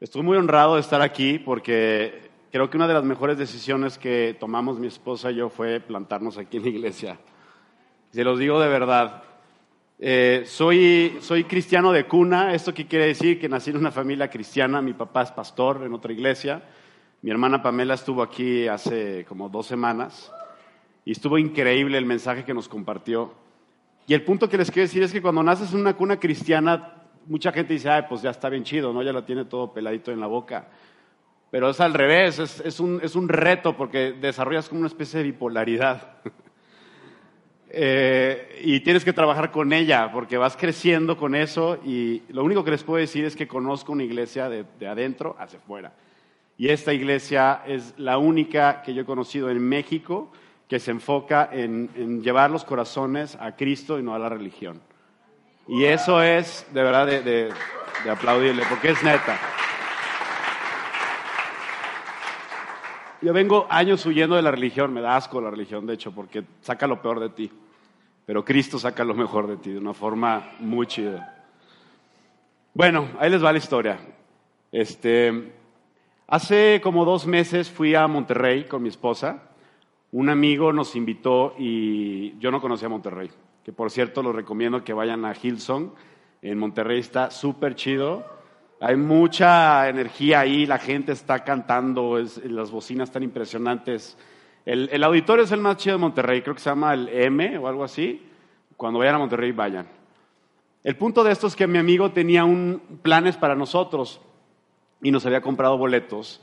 [0.00, 4.34] Estoy muy honrado de estar aquí porque creo que una de las mejores decisiones que
[4.40, 7.18] tomamos mi esposa y yo fue plantarnos aquí en la iglesia.
[8.10, 9.22] Se los digo de verdad.
[9.98, 12.54] Eh, soy, soy cristiano de cuna.
[12.54, 13.38] ¿Esto qué quiere decir?
[13.38, 14.80] Que nací en una familia cristiana.
[14.80, 16.62] Mi papá es pastor en otra iglesia.
[17.20, 20.32] Mi hermana Pamela estuvo aquí hace como dos semanas
[21.04, 23.34] y estuvo increíble el mensaje que nos compartió.
[24.06, 26.99] Y el punto que les quiero decir es que cuando naces en una cuna cristiana,
[27.26, 29.02] mucha gente dice, ay, pues ya está bien chido, ¿no?
[29.02, 30.68] Ya lo tiene todo peladito en la boca.
[31.50, 35.24] Pero es al revés, es, un, es un, reto porque desarrollas como una especie de
[35.24, 36.18] bipolaridad.
[37.72, 42.64] Eh, y tienes que trabajar con ella porque vas creciendo con eso y lo único
[42.64, 45.92] que les puedo decir es que conozco una iglesia de, adentro hacia afuera.
[46.58, 50.32] Y esta iglesia es la única que yo he conocido en México
[50.66, 54.80] que se enfoca en, en llevar los corazones a Cristo y no a la religión.
[55.70, 57.52] Y eso es de verdad de,
[58.10, 59.38] aplaudirle, porque es neta.
[63.22, 66.42] Yo vengo años huyendo de la religión, me da asco la religión, de hecho, porque
[66.60, 67.52] saca lo peor de ti.
[68.26, 71.46] Pero Cristo saca lo mejor de ti de una forma muy chida.
[72.74, 74.00] Bueno, ahí les va la historia.
[74.72, 75.52] Este,
[76.26, 79.44] hace como dos meses fui a Monterrey con mi esposa.
[80.10, 83.30] Un amigo nos invitó y yo no conocía Monterrey
[83.64, 85.92] que por cierto los recomiendo que vayan a Hillsong.
[86.42, 88.24] En Monterrey está súper chido.
[88.80, 94.16] Hay mucha energía ahí, la gente está cantando, las bocinas están impresionantes.
[94.64, 97.68] El, auditorio es el más chido de Monterrey, creo que se llama el M o
[97.68, 98.26] algo así.
[98.76, 99.86] Cuando vayan a Monterrey, vayan.
[100.82, 104.22] El punto de esto es que mi amigo tenía un, planes para nosotros
[105.02, 106.42] y nos había comprado boletos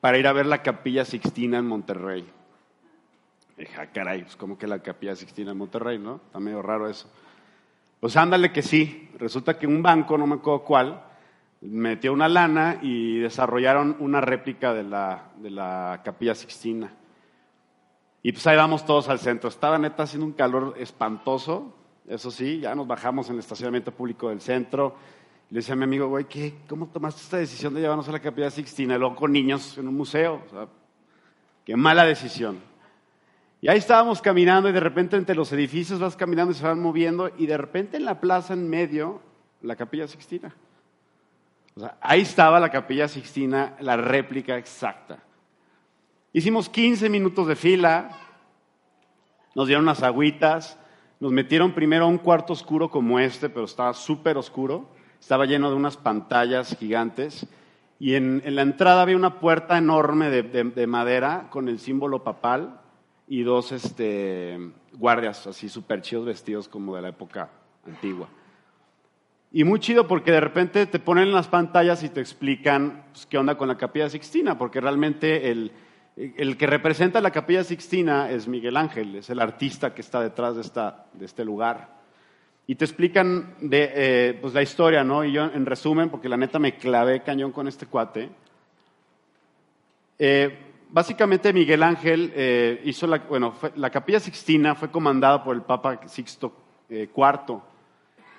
[0.00, 2.26] para ir a ver la Capilla Sixtina en Monterrey.
[3.60, 6.22] Dije, ah, caray, pues como que la capilla Sixtina en Monterrey, ¿no?
[6.24, 7.10] Está medio raro eso.
[8.00, 9.10] Pues ándale que sí.
[9.18, 11.04] Resulta que un banco, no me acuerdo cuál,
[11.60, 16.90] metió una lana y desarrollaron una réplica de la, de la capilla Sixtina.
[18.22, 19.50] Y pues ahí vamos todos al centro.
[19.50, 21.76] Estaba neta haciendo un calor espantoso,
[22.08, 24.96] eso sí, ya nos bajamos en el estacionamiento público del centro.
[25.50, 26.54] Le decía a mi amigo, güey, ¿qué?
[26.66, 28.96] ¿cómo tomaste esta decisión de llevarnos a la capilla Sixtina?
[28.96, 30.42] Luego con niños en un museo.
[30.46, 30.66] O sea,
[31.62, 32.69] qué mala decisión.
[33.62, 36.80] Y ahí estábamos caminando y de repente entre los edificios vas caminando y se van
[36.80, 39.20] moviendo y de repente en la plaza en medio,
[39.60, 40.54] la capilla Sixtina.
[41.76, 45.18] O sea, ahí estaba la capilla Sixtina, la réplica exacta.
[46.32, 48.10] Hicimos 15 minutos de fila,
[49.54, 50.78] nos dieron unas agüitas,
[51.18, 54.88] nos metieron primero a un cuarto oscuro como este, pero estaba súper oscuro,
[55.20, 57.46] estaba lleno de unas pantallas gigantes
[57.98, 62.80] y en, la entrada había una puerta enorme de madera con el símbolo papal
[63.30, 64.58] y dos este,
[64.94, 67.48] guardias así súper chidos vestidos como de la época
[67.86, 68.28] antigua.
[69.52, 73.26] Y muy chido porque de repente te ponen en las pantallas y te explican pues,
[73.26, 75.70] qué onda con la capilla Sixtina, porque realmente el,
[76.16, 81.24] que representa la capilla Sixtina es Miguel Ángel, es el artista que está detrás de,
[81.24, 82.00] este lugar.
[82.66, 85.24] Y te explican eh, pues la historia, ¿no?
[85.24, 88.28] Y yo en resumen, porque la neta me clavé cañón con este cuate.
[90.18, 95.62] Eh, básicamente Miguel Ángel eh, hizo la, bueno, la capilla Sixtina fue comandada por el
[95.62, 96.52] Papa Sixto
[96.88, 97.60] IV eh,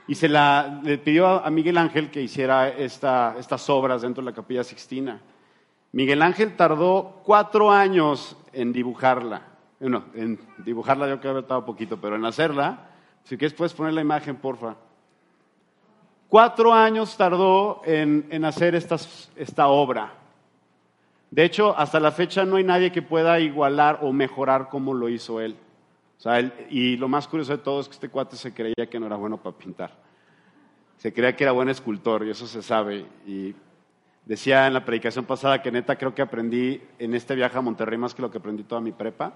[0.08, 4.36] y se la, le pidió a Miguel Ángel que hiciera estas obras dentro de la
[4.36, 5.22] capilla Sixtina.
[5.94, 9.44] Miguel Ángel tardó cuatro años en dibujarla.
[9.80, 12.90] Bueno, en dibujarla yo creo que estado poquito, pero en hacerla,
[13.24, 14.76] si quieres puedes poner la imagen, porfa.
[16.28, 20.21] Cuatro años tardó en, en hacer esta obra.
[21.32, 25.08] De hecho, hasta la fecha no hay nadie que pueda igualar o mejorar como lo
[25.08, 25.56] hizo él.
[26.70, 29.16] y lo más curioso de todo es que este cuate se creía que no era
[29.16, 29.92] bueno para pintar.
[30.98, 33.06] Se creía que era buen escultor y eso se sabe.
[33.26, 33.56] Y
[34.26, 37.98] decía en la predicación pasada que neta creo que aprendí en este viaje a Monterrey
[37.98, 39.34] más que lo que aprendí toda mi prepa.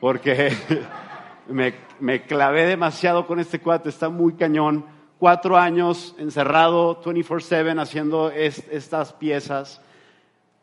[0.00, 0.52] Porque
[1.48, 4.86] me, clavé demasiado con este cuate, está muy cañón.
[5.18, 9.82] Cuatro años encerrado 24/7 haciendo estas piezas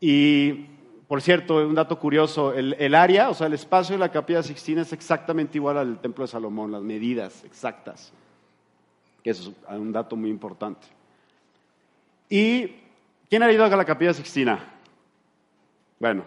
[0.03, 0.65] y,
[1.07, 4.81] por cierto, un dato curioso, el, área, o sea, el espacio de la capilla Sixtina
[4.81, 8.12] es exactamente igual al del Templo de Salomón, las medidas exactas,
[9.24, 10.88] que eso es un dato muy importante.
[12.27, 12.74] ¿Y
[13.30, 14.74] quién ha ido a la capilla Sixtina?
[16.00, 16.24] Bueno,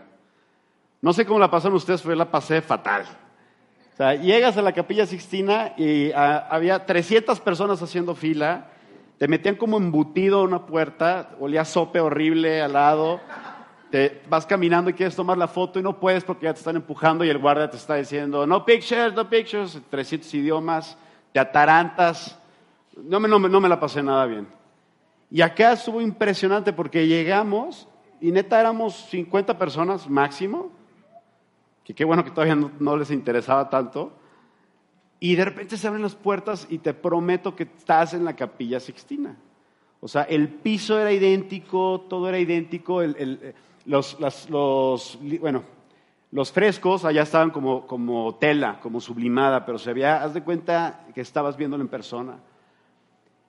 [1.02, 3.04] no sé cómo la pasan ustedes, pero la pasé fatal.
[3.92, 8.68] O sea, llegas a la capilla Sixtina y ah, había 300 personas haciendo fila,
[9.18, 13.20] te metían como embutido a una puerta, olía sope horrible al lado
[13.94, 16.74] te vas caminando y quieres tomar la foto y no puedes porque ya te están
[16.74, 20.98] empujando y el guardia te está diciendo, no pictures, no pictures, 300 idiomas,
[21.32, 22.36] te atarantas.
[22.96, 24.48] No me, no, no me la pasé nada bien.
[25.30, 27.86] Y acá estuvo impresionante porque llegamos
[28.20, 30.72] y neta éramos 50 personas máximo,
[31.84, 34.12] que qué bueno que todavía no, les interesaba tanto.
[35.20, 38.80] Y de repente se abren las puertas y te prometo que estás en la capilla
[38.80, 39.36] sixtina.
[40.00, 43.00] O sea, el piso era idéntico, todo era idéntico,
[43.86, 44.16] los,
[45.40, 45.62] bueno,
[46.32, 51.04] los frescos allá estaban como, como, tela, como sublimada, pero se veía, haz de cuenta
[51.14, 52.38] que estabas viéndolo en persona.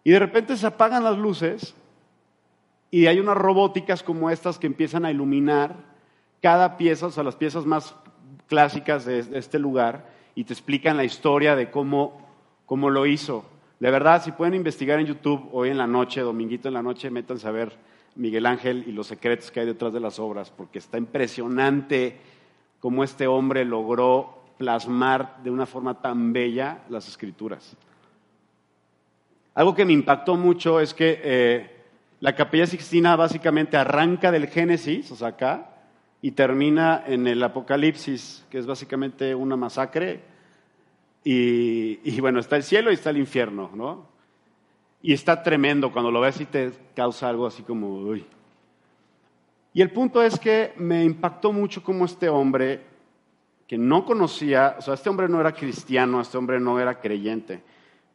[0.04, 1.74] Y de repente se apagan las luces
[2.92, 5.76] y hay unas robóticas como estas que empiezan a iluminar
[6.42, 7.96] cada pieza, o sea, las piezas más
[8.48, 12.22] clásicas de, este lugar, y te explican la historia de cómo,
[12.66, 13.46] cómo lo hizo.
[13.80, 17.10] De verdad, si pueden investigar en YouTube hoy en la noche, dominguito en la noche,
[17.10, 17.76] métanse a ver
[18.16, 22.18] Miguel Ángel y los secretos que hay detrás de las obras, porque está impresionante
[22.80, 27.76] cómo este hombre logró plasmar de una forma tan bella las escrituras.
[29.54, 31.76] Algo que me impactó mucho es que eh,
[32.20, 35.72] la capilla sixtina básicamente arranca del Génesis, o sea, acá,
[36.22, 40.22] y termina en el Apocalipsis, que es básicamente una masacre.
[41.24, 44.15] Y, y, bueno, está el cielo y está el infierno, ¿no?
[45.06, 48.26] Y está tremendo cuando lo ves y te causa algo así como, uy,
[49.72, 52.82] y el punto es que me impactó mucho cómo este hombre,
[53.68, 57.62] que no conocía, o sea, este hombre no era cristiano, este hombre no era creyente,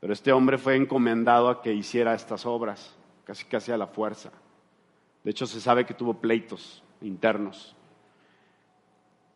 [0.00, 4.32] pero este hombre fue encomendado a que hiciera estas obras, casi casi a la fuerza.
[5.22, 7.76] De hecho, se sabe que tuvo pleitos internos.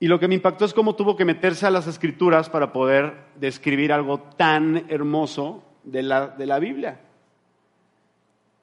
[0.01, 3.15] Y lo que me impactó es cómo tuvo que meterse a las escrituras para poder
[3.37, 6.99] describir algo tan hermoso de la, de la Biblia.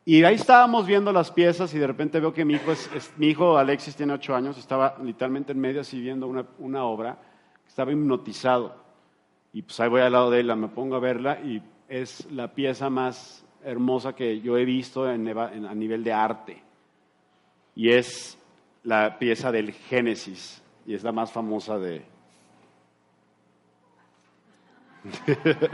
[0.03, 2.73] Y ahí estábamos viendo las piezas y de repente veo que mi hijo,
[3.17, 7.19] mi hijo Alexis tiene ocho años, estaba literalmente en medio así viendo una, una obra,
[7.67, 8.75] estaba hipnotizado.
[9.53, 12.53] Y pues ahí voy al lado de él, me pongo a verla y es la
[12.53, 16.63] pieza más hermosa que yo he visto a nivel de arte.
[17.75, 18.39] Y es
[18.83, 22.03] la pieza del Génesis y es la más famosa de...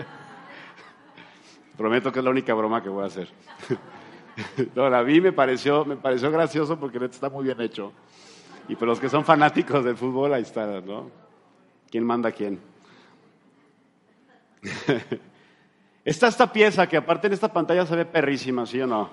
[1.78, 3.30] Prometo que es la única broma que voy a hacer.
[4.75, 7.92] no, la vi me pareció, me pareció gracioso porque está muy bien hecho.
[8.68, 11.10] Y para los que son fanáticos del fútbol, ahí está, ¿no?
[11.89, 12.60] ¿Quién manda a quién?
[16.06, 19.10] está esta pieza que aparte en esta pantalla se ve perrísima, ¿sí o no?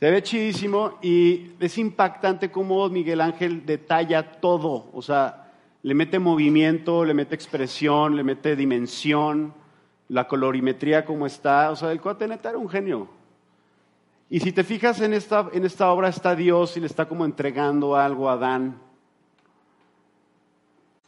[0.00, 6.18] Se ve chidísimo y es impactante cómo Miguel Ángel detalla todo, o sea, le mete
[6.18, 9.54] movimiento, le mete expresión, le mete dimensión,
[10.08, 13.21] la colorimetría como está, o sea, el cuate neta era un genio.
[14.32, 17.26] Y si te fijas en esta, en esta obra está Dios y le está como
[17.26, 18.80] entregando algo a Adán.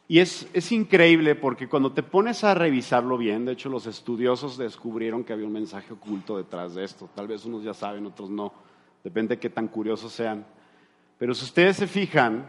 [0.07, 4.59] Y es, es, increíble porque cuando te pones a revisarlo bien, de hecho los estudiosos
[4.59, 7.09] descubrieron que había un mensaje oculto detrás de esto.
[7.15, 8.53] Tal vez unos ya saben, otros no.
[9.03, 10.45] Depende de qué tan curiosos sean.
[11.17, 12.45] Pero si ustedes se fijan,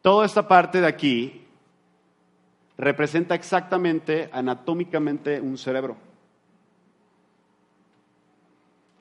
[0.00, 1.44] toda esta parte de aquí
[2.78, 6.08] representa exactamente, anatómicamente, un cerebro.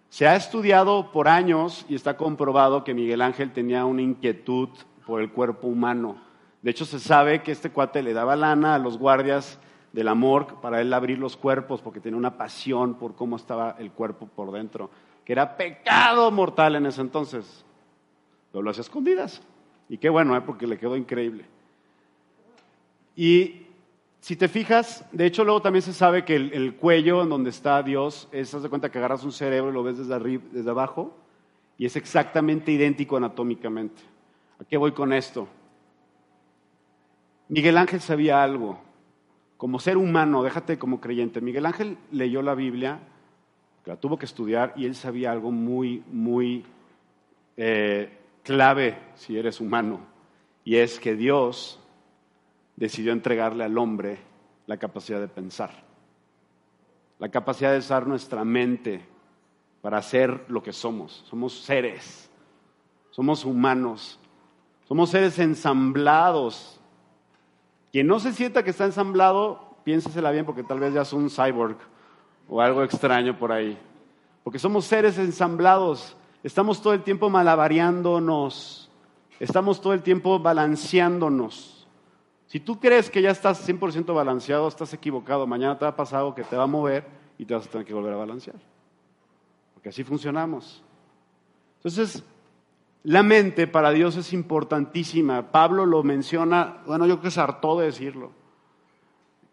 [0.10, 4.70] Se ha estudiado por años y está comprobado que Miguel Ángel tenía una inquietud
[5.06, 6.18] por el cuerpo humano.
[6.62, 9.60] De hecho, se sabe que este cuate le daba lana a los guardias
[9.94, 13.92] del amor para él abrir los cuerpos porque tenía una pasión por cómo estaba el
[13.92, 14.90] cuerpo por dentro,
[15.24, 17.64] que era pecado mortal en ese entonces.
[18.52, 19.42] Pero lo hacía escondidas.
[19.88, 20.42] Y qué bueno, ¿eh?
[20.42, 21.46] porque le quedó increíble.
[23.16, 23.68] Y
[24.22, 27.82] si te fijas, de hecho luego también se sabe que el, cuello en donde está
[27.82, 30.70] Dios, es, haz de cuenta que agarras un cerebro y lo ves desde arriba, desde
[30.70, 31.16] abajo,
[31.78, 34.02] y es exactamente idéntico anatómicamente.
[34.60, 35.48] ¿A qué voy con esto?
[37.48, 38.80] Miguel Ángel sabía algo,
[39.56, 41.42] como ser humano, déjate como creyente.
[41.42, 43.00] Miguel Ángel leyó la Biblia,
[43.86, 46.66] la tuvo que estudiar, y él sabía algo muy, muy
[47.56, 50.02] eh, clave si eres humano,
[50.66, 51.80] y es que Dios
[52.80, 54.20] decidió entregarle al hombre
[54.66, 55.72] la capacidad de pensar,
[57.20, 59.06] la capacidad de usar nuestra mente
[59.82, 61.26] para ser lo que somos.
[61.30, 62.30] Somos seres,
[63.10, 64.18] somos humanos,
[64.88, 66.80] somos seres ensamblados.
[67.92, 71.30] Quien no se sienta que está ensamblado, piénsesela bien porque tal vez ya es un
[71.30, 71.78] cyborg
[72.48, 73.78] o algo extraño por ahí.
[74.42, 78.90] Porque somos seres ensamblados, estamos todo el tiempo malabareándonos,
[79.38, 81.79] estamos todo el tiempo balanceándonos.
[82.50, 85.46] Si tú crees que ya estás 100% balanceado, estás equivocado.
[85.46, 87.06] Mañana te va a pasar algo que te va a mover
[87.38, 88.56] y te vas a tener que volver a balancear.
[89.76, 90.84] Porque así funcionamos.
[91.76, 92.24] Entonces,
[93.04, 95.52] la mente para Dios es importantísima.
[95.52, 98.32] Pablo lo menciona, bueno, yo creo que se hartó de decirlo.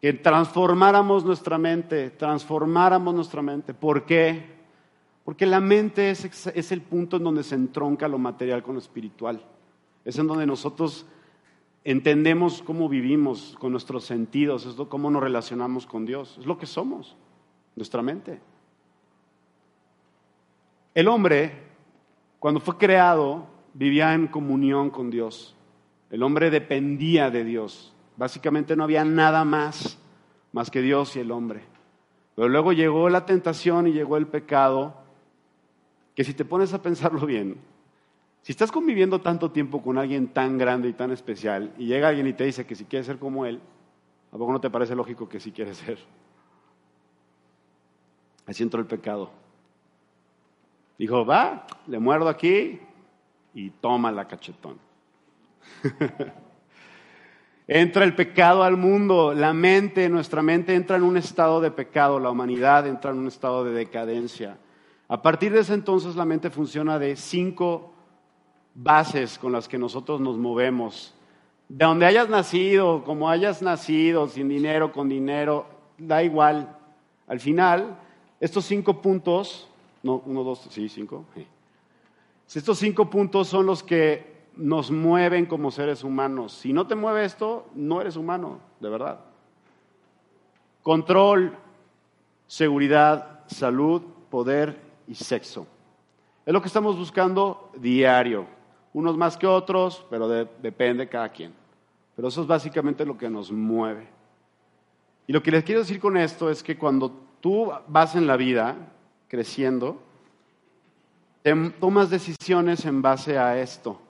[0.01, 3.75] Que transformáramos nuestra mente, transformáramos nuestra mente.
[3.75, 4.57] ¿Por qué?
[5.23, 8.81] Porque la mente es, es, el punto en donde se entronca lo material con lo
[8.81, 9.45] espiritual.
[10.03, 11.05] Es en donde nosotros
[11.87, 16.37] entendemos cómo vivimos con nuestros sentidos, es cómo nos relacionamos con Dios.
[16.37, 17.17] Es lo que somos,
[17.77, 18.41] nuestra mente.
[20.95, 21.53] El hombre,
[22.41, 25.55] cuando fue creado, vivía en comunión con Dios.
[26.11, 27.95] El hombre dependía de Dios.
[28.17, 29.97] Básicamente no había nada más
[30.51, 31.63] más que Dios y el hombre.
[32.35, 34.97] Pero luego llegó la tentación y llegó el pecado
[36.17, 37.59] que si te pones a pensarlo bien,
[38.47, 42.29] si estás conviviendo tanto tiempo con alguien tan grande y tan especial y llega alguien
[42.29, 43.61] y te dice que si quieres ser como él,
[44.31, 45.99] ¿a poco no te parece lógico que sí quieres ser?
[48.47, 49.33] Así entró el pecado.
[50.97, 52.79] Dijo, va, le muerdo aquí
[53.53, 54.79] y toma la cachetón.
[57.67, 62.21] entra el pecado al mundo, la mente, nuestra mente entra en un estado de pecado,
[62.21, 64.57] la humanidad entra en un estado de decadencia.
[65.09, 67.96] A partir de ese entonces la mente funciona de cinco
[68.77, 71.15] bases con las que nosotros nos movemos.
[71.69, 75.67] De donde hayas nacido, como hayas nacido, sin dinero, con dinero,
[75.99, 76.77] da igual.
[77.27, 77.99] Al final,
[78.39, 79.69] estos cinco puntos,
[80.03, 81.25] no, uno, dos, sí, cinco.
[82.55, 86.53] Estos cinco puntos son los que nos mueven como seres humanos.
[86.53, 89.21] Si no te mueve esto, no eres humano, de verdad.
[90.83, 91.57] Control,
[92.47, 95.67] seguridad, salud, poder y sexo.
[96.45, 98.56] Es lo que estamos buscando diario.
[98.97, 101.53] Unos más que otros, pero depende de cada quien.
[102.15, 104.09] Pero eso es básicamente lo que nos mueve.
[105.27, 107.13] Y lo que les quiero decir con esto es que cuando
[107.43, 108.75] tú vas en la vida
[109.29, 110.01] creciendo,
[111.79, 114.01] tomas decisiones en base a esto.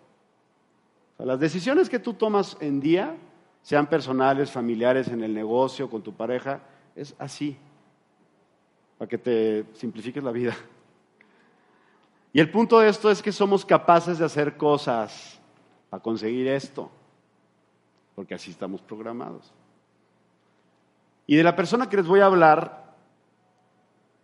[1.18, 3.16] las decisiones que tú tomas en día,
[3.62, 6.60] sean personales, familiares, en el negocio, con tu pareja,
[6.94, 7.56] es así,
[8.98, 10.54] para que te simplifiques la vida.
[12.36, 15.40] Y el punto de esto es que somos capaces de hacer cosas
[15.88, 16.90] para conseguir esto,
[18.14, 19.54] porque así estamos programados.
[21.26, 22.94] Y de la persona que les voy a hablar,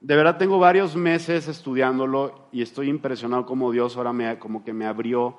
[0.02, 4.75] de verdad tengo varios meses estudiándolo y estoy impresionado como Dios ahora me, como que
[4.75, 5.35] me abrió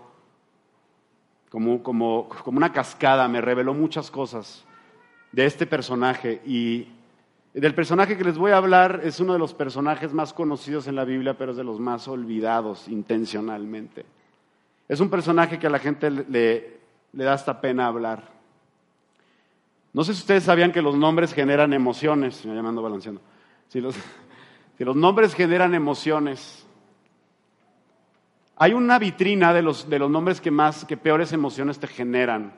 [1.51, 4.65] como, como, como una cascada, me reveló muchas cosas
[5.32, 6.88] de este personaje y
[7.62, 10.95] del personaje que les voy a hablar es uno de los personajes más conocidos en
[10.95, 14.05] la Biblia, pero es de los más olvidados intencionalmente.
[14.88, 16.79] Es un personaje que a la gente le,
[17.12, 18.24] da hasta pena hablar.
[19.93, 23.22] No sé si ustedes sabían que los nombres generan emociones, me llamando balanceando.
[23.67, 23.95] Si los,
[24.77, 26.65] si los nombres generan emociones.
[28.55, 32.53] Hay una vitrina de los, de los nombres que más, que peores emociones te generan.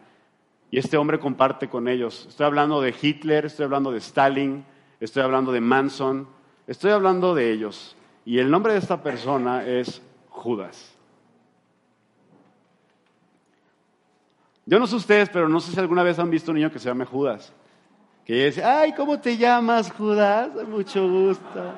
[0.71, 2.27] Y este hombre comparte con ellos.
[2.29, 4.65] Estoy hablando de Hitler, estoy hablando de Stalin,
[4.99, 6.27] estoy hablando de Manson,
[6.67, 7.95] estoy hablando de ellos.
[8.25, 10.95] Y el nombre de esta persona es Judas.
[14.65, 16.79] Yo no sé ustedes, pero no sé si alguna vez han visto un niño que
[16.79, 17.53] se llame Judas.
[18.25, 20.49] Que dice, ay, ¿cómo te llamas, Judas?
[20.67, 21.73] Mucho gusto.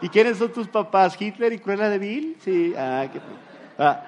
[0.00, 1.20] ¿Y quiénes son tus papás?
[1.20, 2.36] ¿Hitler y Cruella de Vil?
[2.38, 3.20] Sí, ah, qué...
[3.78, 4.04] ah,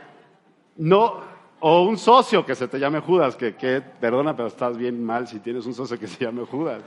[0.77, 1.21] no,
[1.59, 5.27] o un socio que se te llame Judas, que, que, perdona, pero estás bien mal
[5.27, 6.83] si tienes un socio que se llame Judas.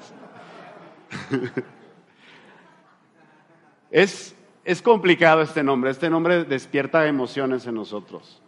[3.91, 8.41] es, es complicado este nombre, este nombre despierta emociones en nosotros.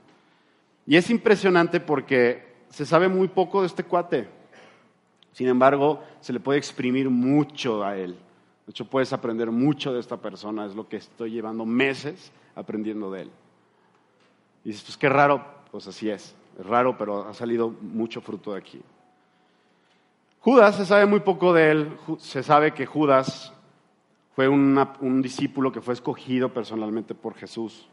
[0.86, 4.28] Y es impresionante porque se sabe muy poco de este cuate.
[5.32, 8.16] Sin embargo, se le puede exprimir mucho a él.
[8.66, 13.12] De hecho, puedes aprender mucho de esta persona, es lo que estoy llevando meses aprendiendo
[13.12, 13.32] de él.
[14.64, 16.36] Y dices, pues qué raro, pues así es.
[16.60, 18.82] Es raro, pero ha salido mucho fruto de aquí.
[20.46, 21.98] Judas, se sabe muy poco de él.
[22.20, 23.52] Se sabe que Judas
[24.36, 27.90] fue un discípulo que fue escogido personalmente por Jesús.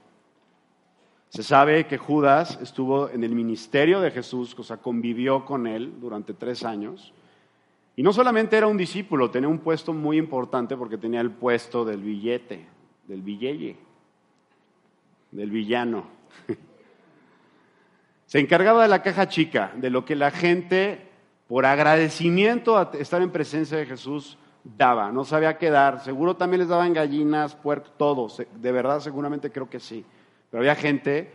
[1.30, 5.94] Se sabe que Judas estuvo en el ministerio de Jesús, o sea, convivió con él
[5.98, 7.14] durante tres años.
[7.96, 11.86] Y no solamente era un discípulo, tenía un puesto muy importante porque tenía el puesto
[11.86, 12.66] del billete,
[13.08, 13.78] del billete,
[15.30, 16.04] del villano.
[18.26, 21.11] Se encargaba de la caja chica, de lo que la gente
[21.52, 26.02] por agradecimiento a estar en presencia de Jesús, daba, no sabía qué dar.
[26.02, 28.26] Seguro también les daban gallinas, puercos, todo.
[28.54, 30.02] De verdad, seguramente creo que sí.
[30.50, 31.30] Pero había gente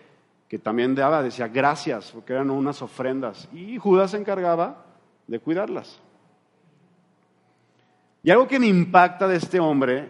[0.47, 3.47] que también daba, decía gracias, porque eran unas ofrendas.
[3.53, 4.85] Y Judas se encargaba
[5.27, 5.99] de cuidarlas.
[8.23, 10.09] Y algo que me impacta de este hombre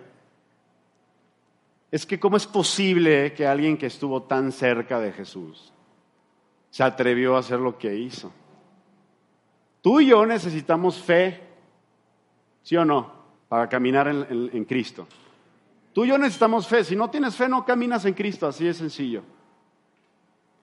[1.91, 5.73] es que cómo es posible que alguien que estuvo tan cerca de Jesús
[6.69, 8.31] se atrevió a hacer lo que hizo.
[9.87, 11.39] Tú y yo necesitamos fe,
[12.61, 13.09] ¿sí o no?
[13.47, 15.07] Para caminar en, Cristo.
[15.93, 16.83] Tú y yo necesitamos fe.
[16.83, 18.47] Si no tienes fe, no caminas en Cristo.
[18.47, 19.23] Así de sencillo.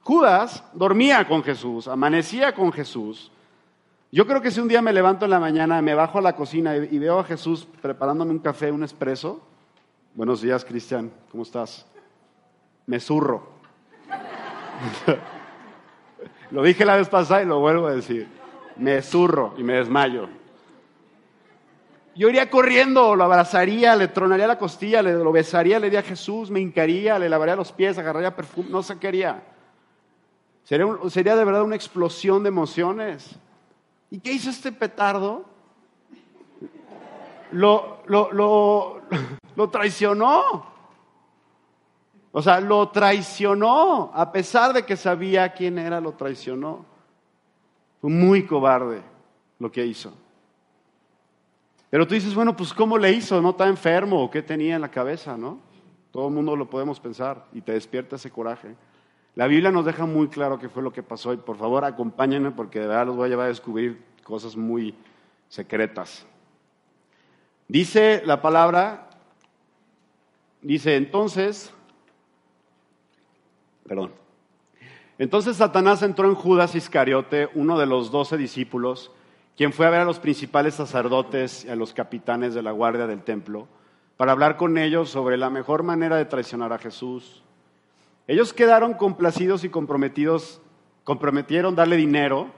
[0.02, 3.32] Judas dormía con Jesús, amanecía con Jesús.
[4.12, 6.36] Yo creo que si un día me levanto en la mañana, me bajo a la
[6.36, 9.40] cocina y veo a Jesús preparándome un café, un espresso.
[10.12, 11.86] Buenos días, Cristian, ¿cómo estás?
[12.84, 13.48] Me zurro.
[16.50, 18.43] lo dije la vez pasada y lo vuelvo a decir.
[18.76, 20.28] Me zurro y me desmayo.
[22.16, 26.04] Yo iría corriendo, lo abrazaría, le tronaría la costilla, le, lo besaría, le diría a
[26.04, 29.08] Jesús, me hincaría, le lavaría los pies, agarraría perfume, no sé qué.
[30.62, 33.36] Sería, sería de verdad una explosión de emociones.
[34.10, 35.44] ¿Y qué hizo este petardo?
[37.50, 39.02] Lo, lo, lo,
[39.56, 40.66] lo traicionó.
[42.30, 44.12] O sea, lo traicionó.
[44.14, 46.84] A pesar de que sabía quién era, lo traicionó.
[48.04, 49.00] Fue muy cobarde
[49.58, 50.12] lo que hizo.
[51.88, 53.40] Pero tú dices, bueno, pues ¿cómo le hizo?
[53.40, 54.22] ¿No está enfermo?
[54.22, 55.38] ¿O qué tenía en la cabeza?
[55.38, 55.58] ¿No?
[56.10, 58.76] Todo el mundo lo podemos pensar y te despierta ese coraje.
[59.34, 62.50] La Biblia nos deja muy claro qué fue lo que pasó y por favor acompáñenme
[62.50, 64.94] porque de verdad los voy a llevar a descubrir cosas muy
[65.48, 66.26] secretas.
[67.68, 69.08] Dice la palabra,
[70.60, 71.72] dice entonces,
[73.88, 74.12] perdón,
[75.18, 79.12] entonces Satanás entró en Judas Iscariote, uno de los doce discípulos,
[79.56, 83.06] quien fue a ver a los principales sacerdotes y a los capitanes de la guardia
[83.06, 83.68] del templo
[84.16, 87.42] para hablar con ellos sobre la mejor manera de traicionar a Jesús.
[88.26, 90.60] Ellos quedaron complacidos y comprometidos,
[91.02, 92.48] comprometieron darle dinero.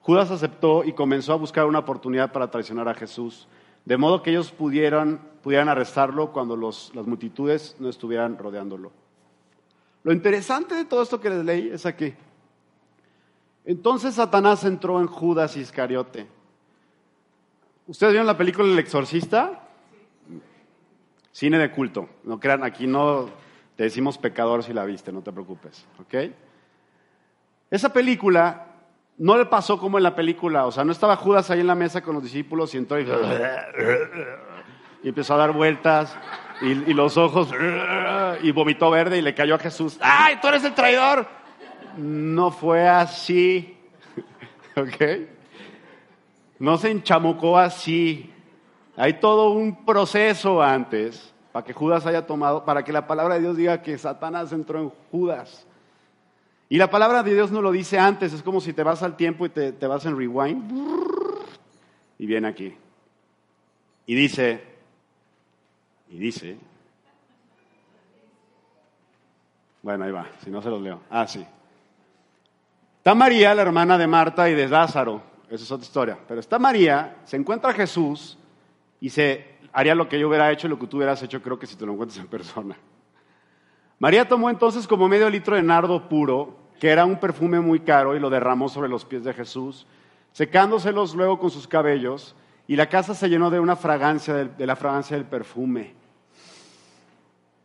[0.00, 3.48] Judas aceptó y comenzó a buscar una oportunidad para traicionar a Jesús,
[3.84, 8.92] de modo que ellos pudieran, pudieran arrestarlo cuando las multitudes no estuvieran rodeándolo.
[10.06, 12.14] Lo interesante de todo esto que les leí es aquí.
[13.64, 16.28] Entonces Satanás entró en Judas Iscariote.
[17.88, 19.68] ¿Ustedes vieron la película El Exorcista?
[21.32, 22.08] Cine de culto.
[22.22, 23.28] No crean, aquí no
[23.74, 26.14] te decimos pecador si la viste, no te preocupes, ¿ok?
[27.68, 28.64] Esa película
[29.18, 31.74] no le pasó como en la película, o sea, no estaba Judas ahí en la
[31.74, 33.08] mesa con los discípulos y entró y,
[35.02, 36.16] empezó a dar vueltas
[36.60, 37.50] y, los ojos
[38.42, 39.98] y vomitó verde y le cayó a Jesús.
[40.00, 41.26] ¡Ay, tú eres el traidor!
[41.96, 43.76] No fue así,
[44.76, 45.04] ¿ok?
[46.58, 48.32] No se enchamucó así.
[48.96, 53.40] Hay todo un proceso antes para que Judas haya tomado, para que la palabra de
[53.40, 55.66] Dios diga que Satanás entró en Judas.
[56.68, 59.16] Y la palabra de Dios no lo dice antes, es como si te vas al
[59.16, 60.70] tiempo y te vas en rewind.
[62.18, 62.74] Y viene aquí.
[64.06, 64.75] Y dice,
[66.08, 66.58] y dice,
[69.82, 71.00] bueno, ahí va, si no se los leo.
[71.10, 71.44] Ah, sí.
[72.98, 76.18] Está María, la hermana de Marta y de Lázaro, esa es otra historia.
[76.26, 78.36] Pero está María, se encuentra Jesús
[79.00, 81.58] y se haría lo que yo hubiera hecho y lo que tú hubieras hecho, creo
[81.58, 82.76] que si te lo encuentras en persona.
[83.98, 88.16] María tomó entonces como medio litro de nardo puro, que era un perfume muy caro,
[88.16, 89.86] y lo derramó sobre los pies de Jesús,
[90.32, 92.34] secándoselos luego con sus cabellos,
[92.68, 95.94] y la casa se llenó de una fragancia, de, la fragancia del perfume.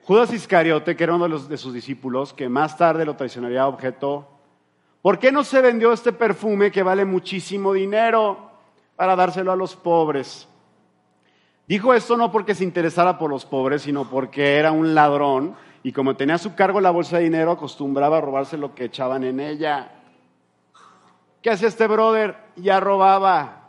[0.04, 4.28] Judas Iscariote, que era uno de, sus discípulos, que más tarde lo traicionaría, objetó,
[5.02, 8.52] ¿por qué no se vendió este perfume que vale muchísimo dinero
[8.96, 10.48] para dárselo a los pobres?
[11.68, 15.94] Dijo esto no porque se interesara por los pobres, sino porque era un ladrón y
[15.94, 19.24] como tenía a su cargo la bolsa de dinero, acostumbraba a robarse lo que echaban
[19.24, 19.92] en ella.
[21.42, 22.38] ¿Qué hacía este brother?
[22.56, 23.61] Ya robaba,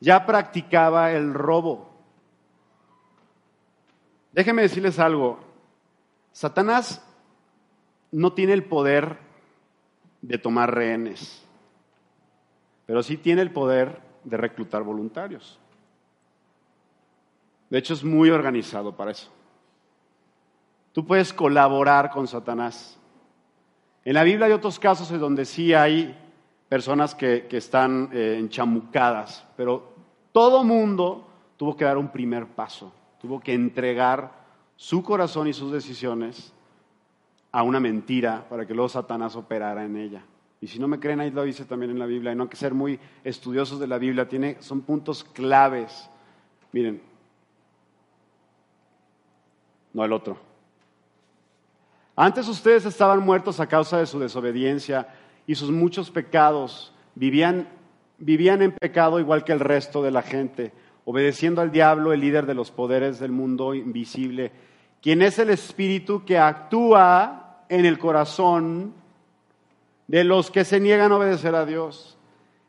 [0.00, 1.88] ya practicaba el robo.
[4.32, 5.40] Déjenme decirles algo,
[6.32, 7.04] Satanás
[8.12, 9.18] no tiene el poder
[10.22, 11.44] de tomar rehenes,
[12.86, 15.58] pero sí tiene el poder de reclutar voluntarios.
[17.70, 19.30] De hecho, es muy organizado para eso.
[20.92, 22.98] Tú puedes colaborar con Satanás.
[24.04, 26.16] En la Biblia hay otros casos en donde sí hay
[26.68, 29.94] personas que, están eh, enchamucadas, pero
[30.32, 31.26] todo mundo
[31.56, 34.32] tuvo que dar un primer paso, tuvo que entregar
[34.76, 36.52] su corazón y sus decisiones
[37.50, 40.22] a una mentira para que luego Satanás operara en ella.
[40.60, 42.48] Y si no me creen, ahí lo dice también en la Biblia, y no hay
[42.48, 46.10] que ser muy estudiosos de la Biblia, tiene, son puntos claves.
[46.72, 47.00] Miren,
[49.92, 50.36] no el otro.
[52.14, 55.08] Antes ustedes estaban muertos a causa de su desobediencia
[55.48, 56.92] y sus muchos pecados.
[57.16, 57.68] Vivían,
[58.18, 60.72] vivían en pecado igual que el resto de la gente,
[61.06, 64.52] obedeciendo al diablo, el líder de los poderes del mundo invisible,
[65.00, 68.92] quien es el espíritu que actúa en el corazón
[70.06, 72.18] de los que se niegan a obedecer a Dios.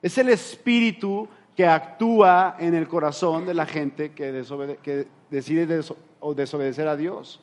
[0.02, 4.46] Es el espíritu que actúa en el corazón de la gente que,
[4.82, 7.42] que decide desobedecer a Dios.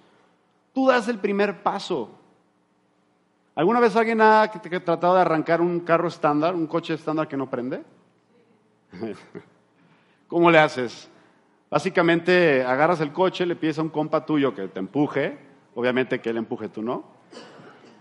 [0.73, 2.11] Tú das el primer paso.
[3.57, 7.49] ¿Alguna vez alguien ha tratado de arrancar un carro estándar, un coche estándar que no
[7.49, 7.83] prende?
[10.29, 11.09] ¿Cómo le haces?
[11.71, 15.39] Básicamente agarras el coche, le pides a un compa tuyo que te empuje,
[15.75, 17.05] obviamente que él empuje, tú no.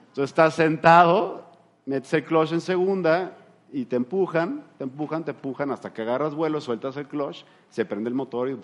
[0.09, 1.49] Entonces estás sentado,
[1.85, 3.37] metes el clutch en segunda
[3.71, 7.85] y te empujan, te empujan, te empujan hasta que agarras vuelo, sueltas el clutch, se
[7.85, 8.59] prende el motor y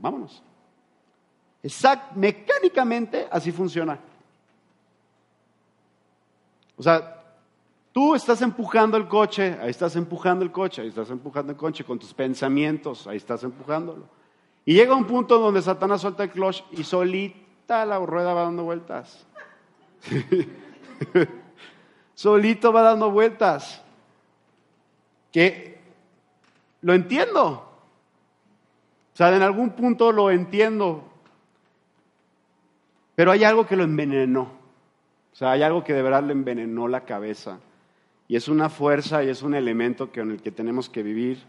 [0.00, 0.42] vámonos.
[1.62, 4.00] Exact, mecánicamente así funciona.
[6.76, 7.22] O sea,
[7.92, 11.84] tú estás empujando el coche, ahí estás empujando el coche, ahí estás empujando el coche
[11.84, 14.04] con tus pensamientos, ahí estás empujándolo.
[14.64, 18.64] Y llega un punto donde Satanás suelta el clutch y solita la rueda va dando
[18.64, 19.26] vueltas.
[22.14, 23.82] Solito va dando vueltas.
[25.32, 25.80] Que
[26.80, 27.50] lo entiendo.
[29.12, 31.04] O sea, en algún punto lo entiendo.
[33.14, 34.63] Pero hay algo que lo envenenó.
[35.34, 37.58] O sea, hay algo que de verdad le envenenó la cabeza.
[38.28, 41.42] Y es una fuerza y es un elemento con el que tenemos que vivir,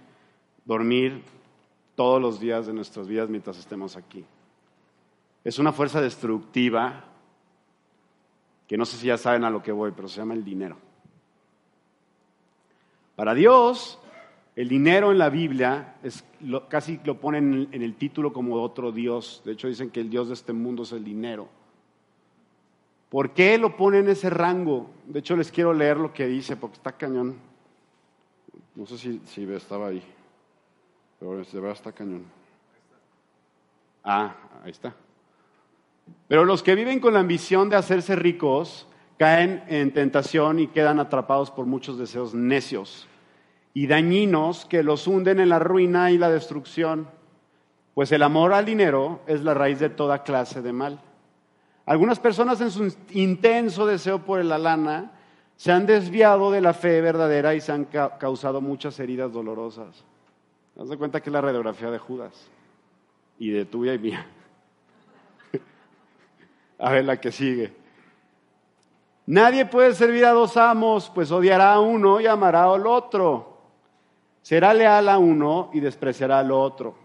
[0.65, 1.23] dormir
[1.95, 4.25] todos los días de nuestras vidas mientras estemos aquí.
[5.43, 7.05] Es una fuerza destructiva
[8.67, 10.77] que no sé si ya saben a lo que voy, pero se llama el dinero.
[13.15, 13.99] Para Dios,
[14.55, 16.25] el dinero en la Biblia es,
[16.69, 19.43] casi lo ponen en el título como otro Dios.
[19.45, 21.47] De hecho, dicen que el Dios de este mundo es el dinero.
[23.15, 24.89] ¿Por qué lo pone en ese rango?
[25.05, 27.37] De hecho, les quiero leer lo que dice, porque está cañón.
[28.75, 30.03] No sé si, si estaba ahí,
[31.17, 32.25] pero se ve está cañón.
[34.03, 34.93] Ah, ahí está.
[36.27, 38.85] Pero los que viven con la ambición de hacerse ricos
[39.17, 43.07] caen en tentación y quedan atrapados por muchos deseos necios
[43.73, 47.07] y dañinos que los hunden en la ruina y la destrucción,
[47.93, 50.99] pues el amor al dinero es la raíz de toda clase de mal.
[51.85, 55.11] Algunas personas en su intenso deseo por la lana
[55.55, 60.03] se han desviado de la fe verdadera y se han causado muchas heridas dolorosas.
[60.79, 62.33] Haz de cuenta que es la radiografía de Judas
[63.39, 64.25] y de tuya y mía.
[66.79, 67.73] A ver la que sigue.
[69.27, 73.57] Nadie puede servir a dos amos, pues odiará a uno y amará al otro.
[74.43, 76.95] Será leal a uno y despreciará al otro.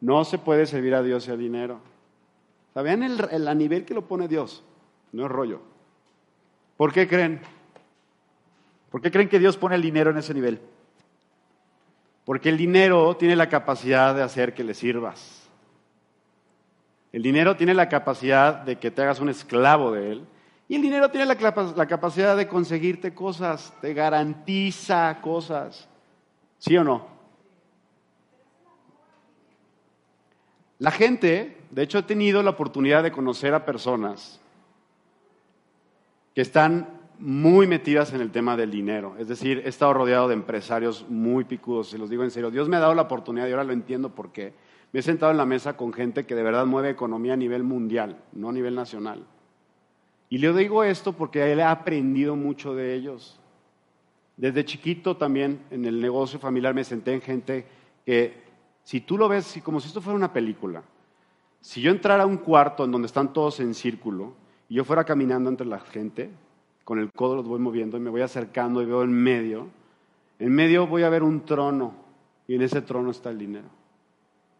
[0.00, 1.78] No se puede servir a Dios y al dinero.
[2.78, 4.62] ¿Saben el, el, nivel que lo pone Dios?
[5.10, 5.60] No es rollo.
[6.76, 7.40] ¿Por qué creen?
[8.88, 10.60] ¿Por qué creen que Dios pone el dinero en ese nivel?
[12.24, 15.48] Porque el dinero tiene la capacidad de hacer que le sirvas.
[17.12, 20.26] El dinero tiene la capacidad de que te hagas un esclavo de él.
[20.68, 21.34] Y el dinero tiene la,
[21.88, 25.88] capacidad de conseguirte cosas, te garantiza cosas.
[26.58, 27.17] ¿Sí o no?
[30.78, 34.40] La gente, de hecho he tenido la oportunidad de conocer a personas
[36.34, 36.88] que están
[37.18, 39.16] muy metidas en el tema del dinero.
[39.18, 42.50] Es decir, he estado rodeado de empresarios muy picudos, se los digo en serio.
[42.50, 44.52] Dios me ha dado la oportunidad y ahora lo entiendo por qué
[44.92, 47.62] me he sentado en la mesa con gente que de verdad mueve economía a nivel
[47.62, 49.24] mundial, no a nivel nacional.
[50.30, 53.38] Y le digo esto porque él ha aprendido mucho de ellos.
[54.36, 57.66] Desde chiquito también en el negocio familiar me senté en gente
[58.06, 58.47] que,
[58.88, 60.82] si tú lo ves como si esto fuera una película,
[61.60, 64.32] si yo entrara a un cuarto en donde están todos en círculo
[64.66, 66.30] y yo fuera caminando entre la gente,
[66.84, 69.68] con el codo los voy moviendo y me voy acercando y veo en medio,
[70.38, 71.92] en medio voy a ver un trono
[72.46, 73.68] y en ese trono está el dinero.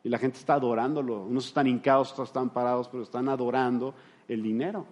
[0.04, 1.22] Y la gente está adorándolo.
[1.22, 3.94] Unos están hincados, otros están parados, pero están adorando
[4.28, 4.84] el dinero.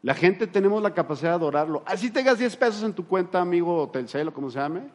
[0.00, 1.82] La gente tenemos la capacidad de adorarlo.
[1.84, 4.88] Así tengas 10 pesos en tu cuenta, amigo Telcel o como se llame,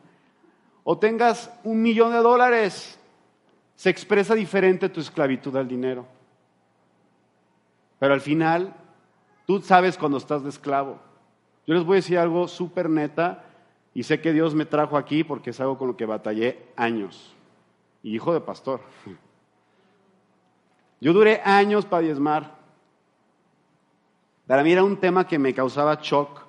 [0.84, 3.00] o tengas un millón de dólares,
[3.76, 6.06] se expresa diferente tu esclavitud al dinero.
[8.00, 8.74] Pero al final,
[9.46, 11.00] tú sabes cuando estás de esclavo.
[11.65, 13.46] Yo les voy a decir algo súper neta
[13.93, 17.34] y sé que Dios me trajo aquí porque es algo con lo que batallé años
[18.04, 18.82] y hijo de pastor.
[21.00, 22.56] Yo duré años para diezmar.
[24.46, 26.42] Para mí era un tema que me causaba shock.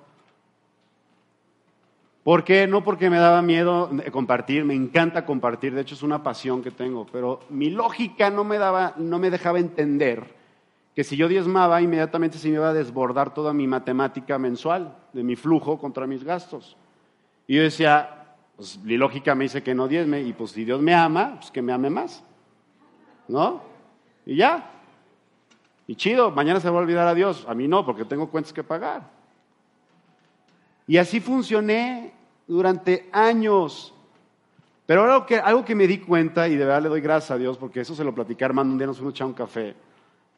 [2.25, 2.65] ¿Por qué?
[2.65, 6.71] No porque me daba miedo compartir, me encanta compartir, de hecho es una pasión que
[6.71, 10.33] tengo, pero mi lógica no me, daba, no me dejaba entender
[10.95, 15.21] que si yo diezmaba, inmediatamente se me iba a desbordar toda mi matemática mensual de
[15.21, 16.75] mi flujo contra mis gastos.
[17.45, 20.81] Y yo decía, pues mi lógica me dice que no diezme y pues si Dios
[20.81, 22.23] me ama, pues que me ame más.
[23.27, 23.61] ¿No?
[24.25, 24.71] Y ya.
[25.85, 27.45] Y chido, mañana se va a olvidar a Dios.
[27.47, 29.13] A mí no, porque tengo cuentas que pagar.
[30.87, 32.14] Y así funcioné
[32.47, 33.93] durante años.
[34.85, 37.37] Pero algo que, algo que me di cuenta, y de verdad le doy gracias a
[37.37, 39.75] Dios, porque eso se lo platicé a Armando un día, nos fuimos a un café,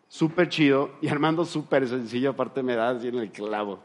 [0.07, 3.79] súper chido, y Armando súper sencillo, aparte me da así en el clavo.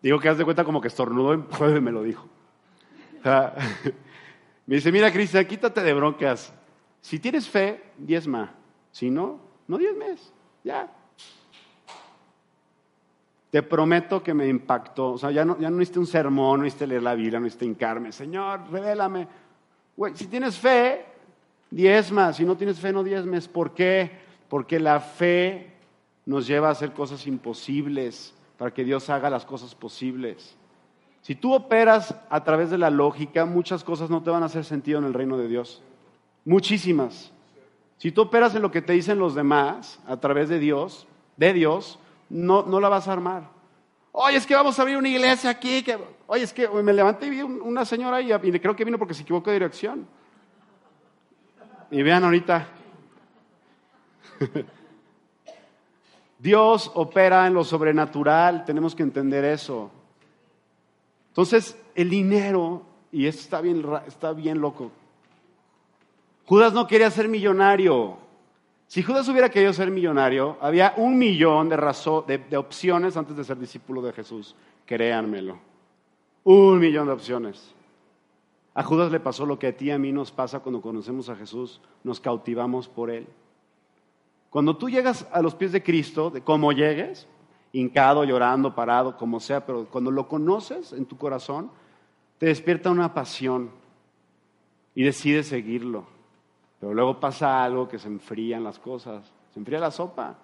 [0.00, 2.28] Digo que haz de cuenta como que estornudó y me lo dijo.
[4.66, 6.52] me dice, mira Cristian, quítate de broncas.
[7.00, 8.54] Si tienes fe, diezma.
[8.92, 10.32] Si no, no diezmes.
[10.62, 10.92] Ya.
[13.50, 15.12] Te prometo que me impactó.
[15.12, 17.64] O sea, ya no, ya no un sermón, no necesité leer la Biblia, no necesité
[17.64, 18.12] hincarme.
[18.12, 19.26] Señor, revélame.
[19.96, 21.06] Güey, si tienes fe,
[21.70, 22.32] diezma.
[22.32, 23.48] Si no tienes fe, no diezmes.
[23.48, 24.10] ¿Por qué?
[24.48, 25.72] Porque la fe
[26.26, 30.56] nos lleva a hacer cosas imposibles para que Dios haga las cosas posibles.
[31.22, 34.64] Si tú operas a través de la lógica, muchas cosas no te van a hacer
[34.64, 35.82] sentido en el reino de Dios.
[36.44, 37.32] Muchísimas.
[37.98, 41.06] Si tú operas en lo que te dicen los demás a través de Dios,
[41.36, 41.98] de Dios,
[42.30, 43.48] no, no la vas a armar.
[44.12, 45.82] Oye, es que vamos a abrir una iglesia aquí.
[45.82, 45.98] Que...
[46.26, 49.14] Oye, es que me levanté y vi una señora ahí y creo que vino porque
[49.14, 50.06] se equivocó de dirección.
[51.90, 52.68] Y vean ahorita.
[56.38, 59.90] Dios opera en lo sobrenatural, tenemos que entender eso.
[61.28, 64.92] Entonces, el dinero, y esto está bien, está bien loco.
[66.46, 68.18] Judas no quería ser millonario.
[68.88, 73.58] Si Judas hubiera querido ser millonario, había un millón de, de, opciones antes de ser
[73.58, 74.56] discípulo de Jesús.
[74.86, 75.58] Créanmelo.
[76.44, 77.74] Un millón de opciones.
[78.72, 81.28] A Judas le pasó lo que a ti y a mí nos pasa cuando conocemos
[81.28, 81.82] a Jesús.
[82.02, 83.26] Nos cautivamos por Él.
[84.48, 87.28] Cuando tú llegas a los pies de Cristo, de cómo llegues,
[87.72, 91.70] hincado, llorando, parado, como sea, pero cuando lo conoces en tu corazón,
[92.38, 93.70] te despierta una pasión
[94.94, 96.06] y decides seguirlo.
[96.80, 100.36] Pero luego pasa algo que se enfrían las cosas, se enfría la sopa,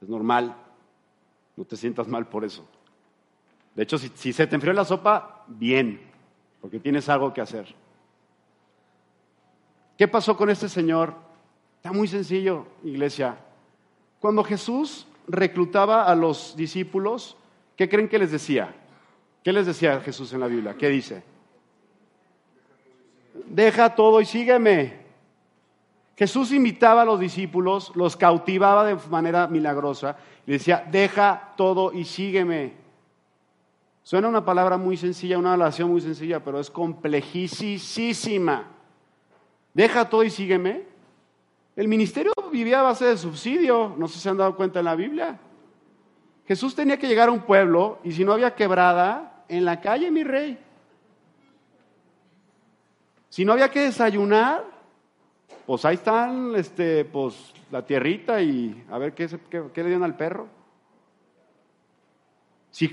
[0.00, 0.54] es normal,
[1.56, 2.66] no te sientas mal por eso.
[3.74, 6.00] De hecho, si, se te enfrió la sopa, bien,
[6.60, 7.74] porque tienes algo que hacer.
[9.98, 11.14] ¿Qué pasó con este señor?
[11.76, 13.38] Está muy sencillo, iglesia.
[14.20, 17.36] Cuando Jesús reclutaba a los discípulos,
[17.76, 18.74] ¿qué creen que les decía?
[19.42, 20.76] ¿Qué les decía Jesús en la Biblia?
[20.78, 21.22] ¿Qué dice?
[23.46, 25.05] Deja todo y sígueme.
[26.16, 32.04] Jesús invitaba a los discípulos, los cautivaba de manera milagrosa y decía, deja todo y
[32.04, 32.72] sígueme.
[34.02, 38.68] Suena una palabra muy sencilla, una oración muy sencilla, pero es complejísima.
[39.74, 40.84] Deja todo y sígueme.
[41.74, 44.86] El ministerio vivía a base de subsidio, no sé si se han dado cuenta en
[44.86, 45.38] la Biblia.
[46.46, 50.10] Jesús tenía que llegar a un pueblo y si no había quebrada, en la calle,
[50.10, 50.58] mi rey.
[53.28, 54.75] Si no había que desayunar,
[55.66, 60.46] pues ahí están, este, pues la tierrita y a ver qué, le dieron al perro.
[62.70, 62.88] Si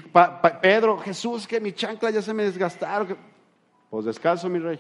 [0.62, 3.15] Pedro, Jesús, que mi chancla ya se me desgastaron,
[3.89, 4.79] pues descanso, mi rey.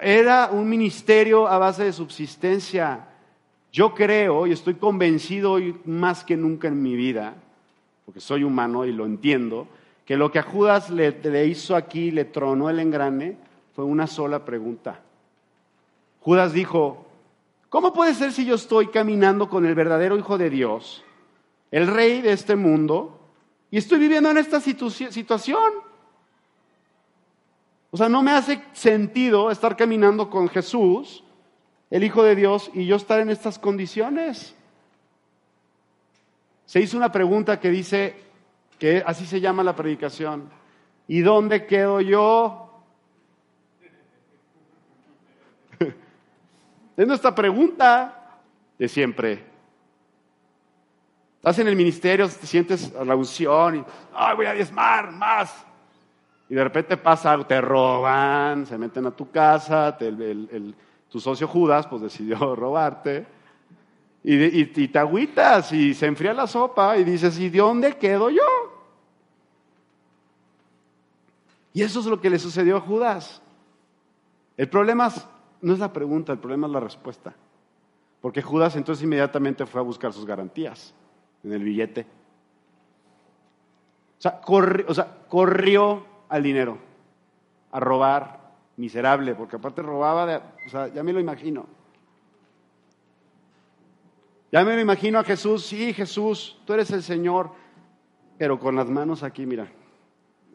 [0.00, 3.06] Era un ministerio a base de subsistencia.
[3.70, 7.36] Yo creo y estoy convencido hoy más que nunca en mi vida,
[8.04, 9.68] porque soy humano y lo entiendo,
[10.04, 13.36] que lo que a Judas le, le hizo aquí, le tronó el engrane,
[13.74, 15.02] fue una sola pregunta.
[16.26, 17.06] Judas dijo,
[17.68, 21.04] ¿cómo puede ser si yo estoy caminando con el verdadero Hijo de Dios,
[21.70, 23.20] el Rey de este mundo,
[23.70, 25.70] y estoy viviendo en esta situación?
[27.92, 31.22] O sea, no me hace sentido estar caminando con Jesús,
[31.90, 34.56] el Hijo de Dios, y yo estar en estas condiciones.
[36.64, 38.16] Se hizo una pregunta que dice,
[38.80, 40.50] que así se llama la predicación,
[41.06, 42.65] ¿y dónde quedo yo?
[46.96, 48.40] Es nuestra pregunta
[48.78, 49.44] de siempre.
[51.36, 55.64] Estás en el ministerio, te sientes la unción y, ay, voy a diezmar más.
[56.48, 59.96] Y de repente pasa algo, te roban, se meten a tu casa,
[61.08, 63.26] tu socio Judas pues decidió robarte.
[64.24, 68.28] Y, y, te agüitas y se enfría la sopa y dices, ¿y de dónde quedo
[68.28, 68.42] yo?
[71.72, 73.40] Y eso es lo que le sucedió a Judas.
[74.56, 75.24] El problema es
[75.60, 77.34] no es la pregunta, el problema es la respuesta.
[78.20, 80.94] Porque Judas entonces inmediatamente fue a buscar sus garantías
[81.44, 82.06] en el billete.
[84.18, 84.40] O sea,
[85.28, 86.78] corrió, al dinero,
[87.70, 91.66] a robar, miserable, porque aparte robaba, de, o sea, ya me lo imagino.
[94.50, 97.50] Ya me lo imagino a Jesús, sí, Jesús, tú eres el Señor,
[98.38, 99.68] pero con las manos aquí, mira,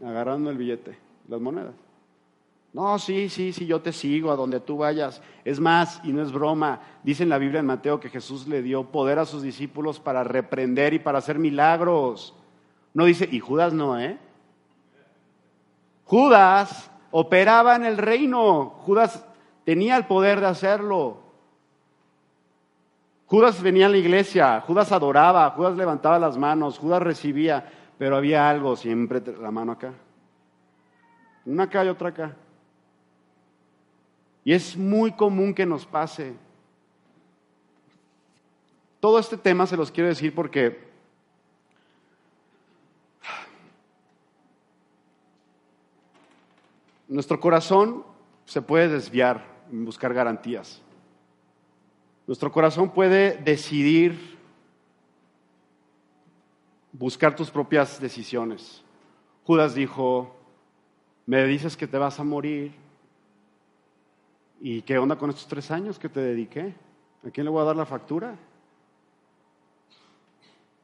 [0.03, 1.75] agarrando el billete, las monedas.
[2.73, 5.21] No, sí, sí, sí, yo te sigo a donde tú vayas.
[5.43, 8.61] Es más, y no es broma, dice en la Biblia en Mateo que Jesús le
[8.61, 12.33] dio poder a sus discípulos para reprender y para hacer milagros.
[12.93, 14.17] No dice, y Judas no, ¿eh?
[16.05, 18.69] Judas operaba en el reino.
[18.85, 19.25] Judas
[19.65, 21.21] tenía el poder de hacerlo.
[23.25, 27.65] Judas venía a la iglesia, Judas adoraba, Judas levantaba las manos, Judas recibía,
[27.97, 29.93] pero había algo siempre, la mano acá.
[31.45, 32.35] Una acá y otra acá.
[34.43, 36.33] Y es muy común que nos pase.
[38.99, 40.91] Todo este tema se los quiero decir porque
[47.07, 48.03] nuestro corazón
[48.45, 50.81] se puede desviar en buscar garantías.
[52.27, 54.37] Nuestro corazón puede decidir
[56.93, 58.83] buscar tus propias decisiones.
[59.45, 60.35] Judas dijo,
[61.25, 62.80] me dices que te vas a morir.
[64.63, 66.75] ¿Y qué onda con estos tres años que te dediqué?
[67.27, 68.35] ¿A quién le voy a dar la factura?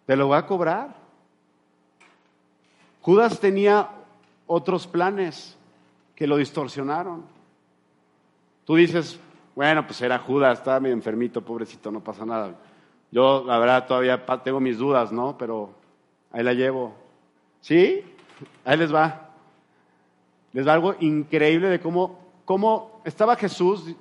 [0.07, 0.95] Te lo voy a cobrar.
[3.01, 3.87] Judas tenía
[4.47, 5.55] otros planes
[6.15, 7.23] que lo distorsionaron.
[8.65, 9.19] Tú dices,
[9.55, 12.55] bueno, pues era Judas, estaba medio enfermito, pobrecito, no pasa nada.
[13.11, 15.37] Yo, la verdad, todavía tengo mis dudas, ¿no?
[15.37, 15.69] Pero
[16.31, 16.95] ahí la llevo.
[17.61, 18.03] ¿Sí?
[18.65, 19.29] Ahí les va.
[20.53, 23.93] Les da algo increíble de cómo, cómo estaba Jesús,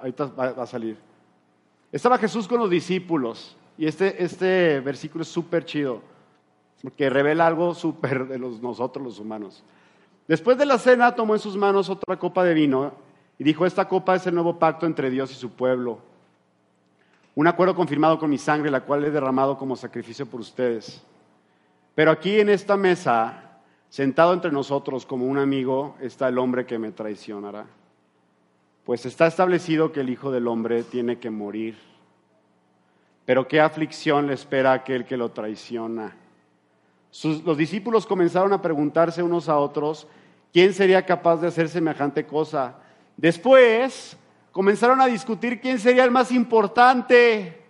[0.00, 0.96] ahorita va, a salir.
[1.92, 6.02] Estaba Jesús con los discípulos y este, este versículo es súper chido,
[6.82, 9.62] porque revela algo súper de los, nosotros los humanos.
[10.26, 12.92] Después de la cena tomó en sus manos otra copa de vino
[13.38, 16.00] y dijo, esta copa es el nuevo pacto entre Dios y su pueblo,
[17.36, 21.00] un acuerdo confirmado con mi sangre, la cual he derramado como sacrificio por ustedes.
[21.94, 26.76] Pero aquí en esta mesa, sentado entre nosotros como un amigo, está el hombre que
[26.76, 27.66] me traicionará.
[28.84, 31.76] Pues está establecido que el Hijo del Hombre tiene que morir
[33.24, 36.16] pero qué aflicción le espera a aquel que lo traiciona.
[37.44, 40.06] los discípulos comenzaron a preguntarse unos a otros
[40.52, 42.76] quién sería capaz de hacer semejante cosa.
[43.16, 44.16] Después
[44.52, 47.60] comenzaron a discutir quién sería el más importante.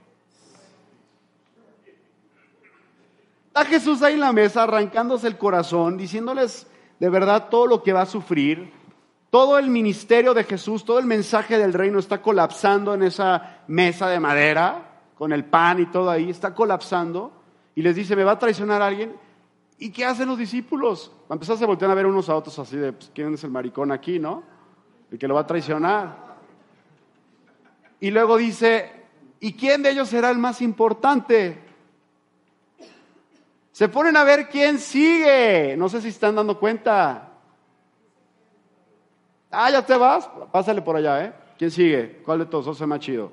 [3.48, 6.66] Está Jesús ahí en la mesa arrancándose el corazón, diciéndoles
[6.98, 8.72] de verdad todo lo que va a sufrir.
[9.34, 14.08] Todo el ministerio de Jesús, todo el mensaje del reino está colapsando en esa mesa
[14.08, 17.32] de madera con el pan y todo ahí, está colapsando
[17.74, 19.16] y les dice, ¿me va a traicionar alguien?
[19.76, 21.10] ¿Y qué hacen los discípulos?
[21.28, 23.50] A empezar se voltean a ver unos a otros así de, pues, ¿quién es el
[23.50, 24.44] maricón aquí, no?
[25.10, 26.36] El que lo va a traicionar.
[27.98, 28.92] Y luego dice,
[29.40, 31.58] ¿y quién de ellos será el más importante?
[33.72, 35.74] Se ponen a ver quién sigue.
[35.76, 37.32] No sé si están dando cuenta.
[39.54, 40.28] Ah, ya te vas.
[40.50, 41.32] Pásale por allá, ¿eh?
[41.58, 42.20] ¿Quién sigue?
[42.24, 42.80] ¿Cuál de todos?
[42.80, 43.32] es más chido.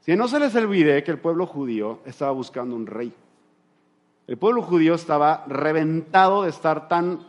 [0.00, 3.14] Si no se les olvide que el pueblo judío estaba buscando un rey.
[4.26, 7.20] El pueblo judío estaba reventado de estar tan...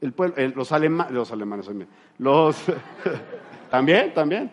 [0.00, 1.68] El pueblo, los, alemanes, los alemanes,
[2.18, 2.56] los...
[3.70, 4.50] también, también.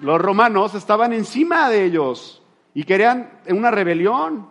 [0.00, 2.42] Los romanos estaban encima de ellos
[2.74, 4.48] y querían una rebelión.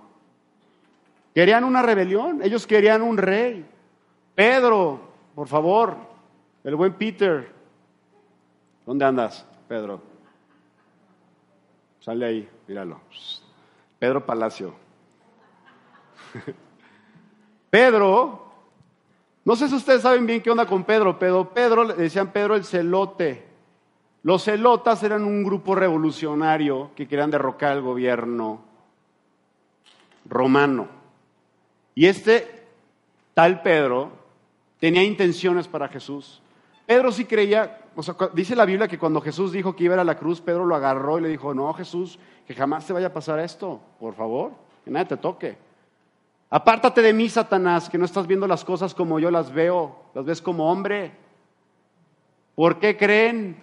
[1.33, 2.41] Querían una rebelión.
[2.41, 3.65] Ellos querían un rey.
[4.35, 4.99] Pedro,
[5.35, 6.08] por favor,
[6.63, 7.51] el buen Peter.
[8.85, 10.01] ¿Dónde andas, Pedro?
[11.99, 12.99] Sale ahí, míralo.
[13.99, 14.73] Pedro Palacio.
[17.69, 18.51] Pedro,
[19.45, 22.55] no sé si ustedes saben bien qué onda con Pedro, pero Pedro, le decían Pedro
[22.55, 23.45] el celote.
[24.23, 28.61] Los celotas eran un grupo revolucionario que querían derrocar al gobierno
[30.25, 30.87] romano.
[31.95, 32.65] Y este
[33.33, 34.11] tal Pedro
[34.79, 36.41] tenía intenciones para Jesús.
[36.89, 39.97] Pedro sí creía, o sea, dice la Biblia que cuando Jesús dijo que iba a
[39.97, 42.93] ir a la cruz, Pedro lo agarró y le dijo, no, Jesús, que jamás te
[42.93, 45.55] vaya a pasar esto, por favor, que nadie te toque.
[46.49, 50.25] Apártate de mí, Satanás, que no estás viendo las cosas como yo las veo, las
[50.25, 51.11] ves como hombre.
[52.55, 53.61] ¿Por qué creen?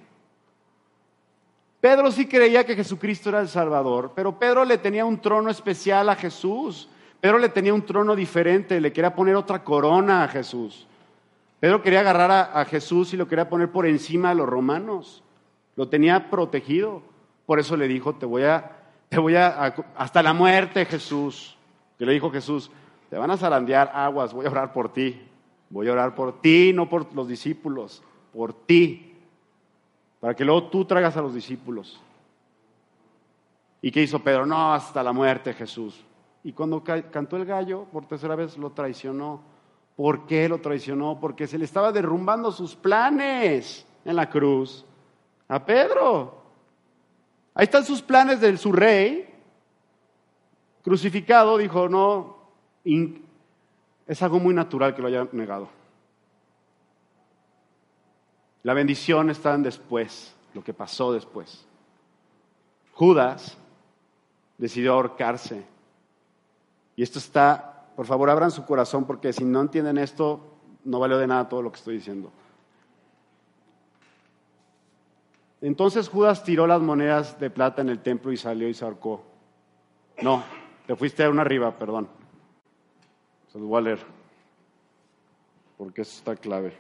[1.81, 6.09] Pedro sí creía que Jesucristo era el Salvador, pero Pedro le tenía un trono especial
[6.11, 6.89] a Jesús.
[7.21, 10.87] Pedro le tenía un trono diferente, le quería poner otra corona a Jesús.
[11.67, 15.25] Pedro quería agarrar a, Jesús y lo quería poner por encima de los romanos.
[15.75, 17.03] Lo tenía protegido.
[17.45, 21.59] Por eso le dijo, te voy a, te voy a, hasta la muerte, Jesús.
[21.99, 22.71] Que le dijo Jesús,
[23.11, 25.21] te van a zarandear aguas, voy a orar por ti.
[25.69, 28.01] Voy a orar por ti, no por los discípulos,
[28.33, 29.17] por ti.
[30.21, 32.01] Para que luego tú traigas a los discípulos.
[33.83, 34.47] ¿Y qué hizo Pedro?
[34.47, 36.05] No, hasta la muerte, Jesús.
[36.45, 39.56] Y cuando cantó el gallo, por tercera vez lo traicionó.
[39.97, 41.19] ¿Por qué lo traicionó?
[41.19, 44.85] Porque se le estaba derrumbando sus planes en la cruz.
[45.49, 46.43] A Pedro.
[47.55, 49.33] Ahí están sus planes de su rey.
[50.83, 52.37] Crucificado, dijo, no,
[54.07, 55.69] es algo muy natural que lo haya negado.
[58.63, 61.65] La bendición está en después, lo que pasó después.
[62.93, 63.57] Judas
[64.59, 65.65] decidió ahorcarse.
[66.97, 70.41] Y esto está, por favor, abran su corazón porque si no entienden esto,
[70.85, 72.31] no valió de nada todo lo que estoy diciendo.
[75.63, 79.25] Entonces Judas tiró las monedas de plata en el templo y salió y se ahorcó.
[80.21, 80.45] No,
[80.87, 82.07] te fuiste a una arriba, perdón.
[83.49, 83.99] Se los voy a leer,
[85.79, 86.77] porque eso está clave.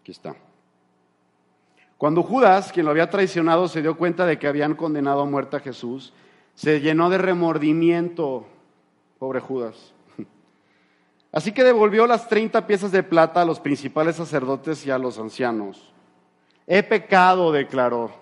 [0.00, 0.34] Aquí está.
[2.00, 5.58] Cuando Judas, quien lo había traicionado, se dio cuenta de que habían condenado a muerte
[5.58, 6.14] a Jesús,
[6.54, 8.46] se llenó de remordimiento,
[9.18, 9.92] pobre Judas.
[11.30, 15.18] Así que devolvió las 30 piezas de plata a los principales sacerdotes y a los
[15.18, 15.92] ancianos.
[16.66, 18.12] He pecado, declaró,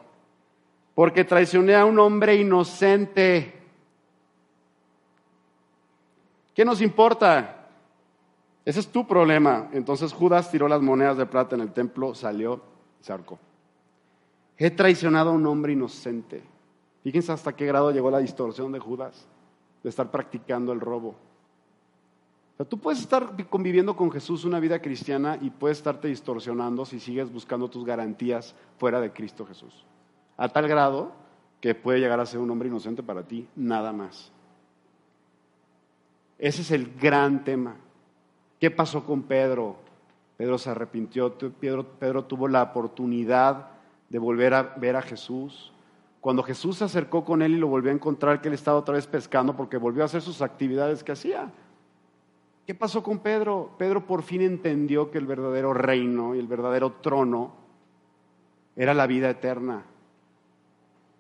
[0.97, 3.63] porque traicioné a un hombre inocente.
[6.53, 7.69] ¿Qué nos importa?
[8.65, 9.69] Ese es tu problema.
[9.73, 12.61] Entonces Judas tiró las monedas de plata en el templo, salió
[13.01, 13.39] se arcó.
[14.59, 16.43] He traicionado a un hombre inocente.
[17.05, 19.27] Fíjense hasta qué grado llegó la distorsión de Judas,
[19.85, 21.15] de estar practicando el robo.
[22.69, 27.33] Tú puedes estar conviviendo con Jesús una vida cristiana y puedes estarte distorsionando si sigues
[27.33, 29.85] buscando tus garantías fuera de Cristo Jesús.
[30.37, 31.13] A tal grado
[31.61, 34.33] que puede llegar a ser un hombre inocente para ti, nada más.
[36.37, 37.77] Ese es el gran tema.
[38.59, 39.77] ¿Qué pasó con Pedro?
[40.37, 43.78] Pedro se arrepintió, Pedro, Pedro tuvo la oportunidad
[44.09, 45.73] de volver a ver a Jesús.
[46.21, 48.95] Cuando Jesús se acercó con él y lo volvió a encontrar, que él estaba otra
[48.95, 51.53] vez pescando porque volvió a hacer sus actividades que hacía.
[52.67, 53.75] ¿Qué pasó con Pedro?
[53.79, 57.55] Pedro por fin entendió que el verdadero reino y el verdadero trono
[58.77, 59.85] era la vida eterna.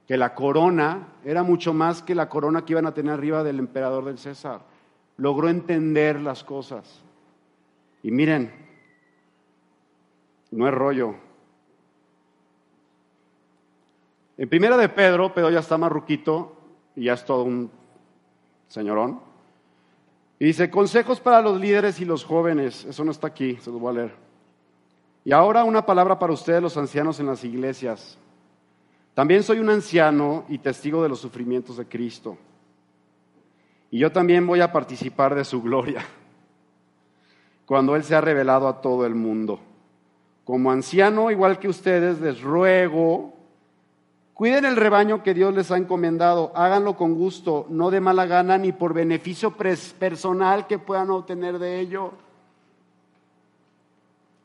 [0.06, 3.58] Que la corona era mucho más que la corona que iban a tener arriba del
[3.60, 4.62] emperador del César.
[5.16, 7.02] Logró entender las cosas.
[8.02, 8.52] Y miren,
[10.50, 11.14] no es rollo,
[14.38, 16.56] En primera de Pedro, Pedro ya está marruquito
[16.94, 17.72] y ya es todo un
[18.68, 19.20] señorón.
[20.38, 22.84] Y dice, consejos para los líderes y los jóvenes.
[22.84, 24.14] Eso no está aquí, se lo voy a leer.
[25.24, 28.16] Y ahora una palabra para ustedes, los ancianos en las iglesias.
[29.14, 32.38] También soy un anciano y testigo de los sufrimientos de Cristo.
[33.90, 36.04] Y yo también voy a participar de su gloria
[37.66, 39.58] cuando Él se ha revelado a todo el mundo.
[40.44, 43.37] Como anciano, igual que ustedes, les ruego
[44.38, 48.56] Cuiden el rebaño que Dios les ha encomendado, háganlo con gusto, no de mala gana
[48.56, 52.12] ni por beneficio personal que puedan obtener de ello.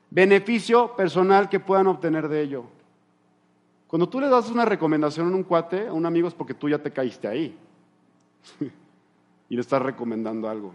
[0.10, 2.64] Beneficio personal que puedan obtener de ello.
[3.86, 6.68] Cuando tú le das una recomendación a un cuate, a un amigo, es porque tú
[6.68, 7.56] ya te caíste ahí.
[9.50, 10.74] y le estás recomendando algo.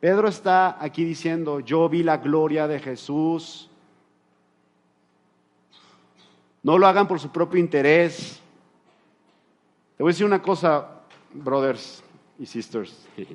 [0.00, 3.70] Pedro está aquí diciendo, yo vi la gloria de Jesús
[6.66, 8.40] no lo hagan por su propio interés.
[9.96, 10.84] Te voy a decir una cosa,
[11.32, 12.02] brothers
[12.40, 13.06] y sisters.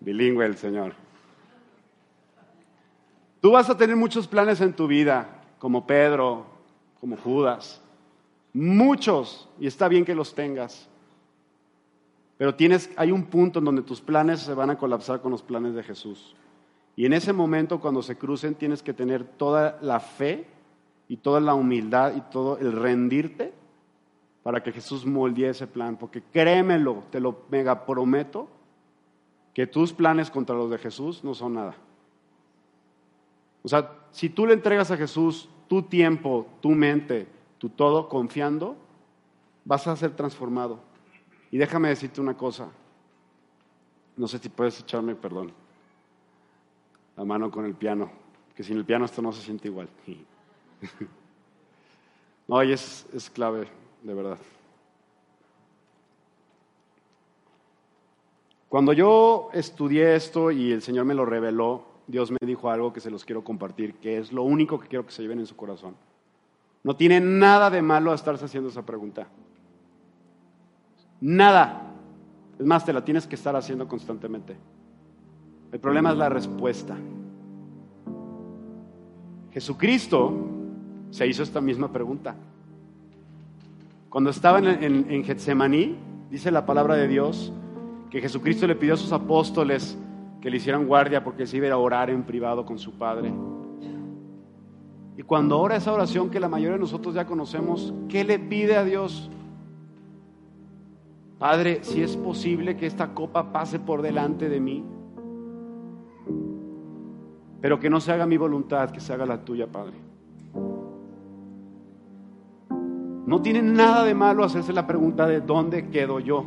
[0.00, 0.94] Bilingüe el Señor.
[3.40, 6.44] Tú vas a tener muchos planes en tu vida, como Pedro,
[7.00, 7.80] como Judas.
[8.52, 10.90] Muchos, y está bien que los tengas.
[12.36, 15.40] Pero tienes, hay un punto en donde tus planes se van a colapsar con los
[15.40, 16.36] planes de Jesús.
[16.96, 20.57] Y en ese momento, cuando se crucen, tienes que tener toda la fe
[21.08, 23.52] y toda la humildad y todo el rendirte
[24.42, 25.96] para que Jesús moldee ese plan.
[25.96, 28.48] Porque créemelo, te lo mega prometo,
[29.54, 31.74] que tus planes contra los de Jesús no son nada.
[33.62, 37.26] O sea, si tú le entregas a Jesús tu tiempo, tu mente,
[37.58, 38.76] tu todo confiando,
[39.64, 40.80] vas a ser transformado.
[41.50, 42.68] Y déjame decirte una cosa.
[44.16, 45.52] No sé si puedes echarme, perdón,
[47.16, 48.10] la mano con el piano,
[48.54, 49.88] que sin el piano esto no se siente igual.
[52.48, 53.68] No, y es, es clave,
[54.02, 54.38] de verdad.
[58.70, 63.00] Cuando yo estudié esto y el Señor me lo reveló, Dios me dijo algo que
[63.00, 65.56] se los quiero compartir, que es lo único que quiero que se lleven en su
[65.56, 65.94] corazón.
[66.82, 69.28] No tiene nada de malo estarse haciendo esa pregunta.
[71.20, 71.82] Nada.
[72.58, 74.56] Es más, te la tienes que estar haciendo constantemente.
[75.70, 76.96] El problema es la respuesta.
[79.52, 80.47] Jesucristo
[81.10, 82.36] se hizo esta misma pregunta.
[84.08, 85.96] Cuando estaba en, Getsemaní,
[86.30, 87.52] dice la palabra de Dios
[88.10, 89.98] que Jesucristo le pidió a sus apóstoles
[90.40, 93.32] que le hicieran guardia porque se iba a orar en privado con su Padre.
[95.16, 98.76] Y cuando ora esa oración que la mayoría de nosotros ya conocemos, ¿qué le pide
[98.76, 99.28] a Dios?
[101.38, 104.84] Padre, si es posible que esta copa pase por delante de mí,
[107.60, 110.07] pero que no se haga mi voluntad, que se haga la tuya, Padre.
[113.28, 116.46] No tiene nada de malo hacerse la pregunta de dónde quedo yo.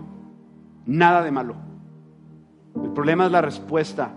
[0.88, 1.54] Nada de malo.
[2.84, 4.16] El problema es la respuesta.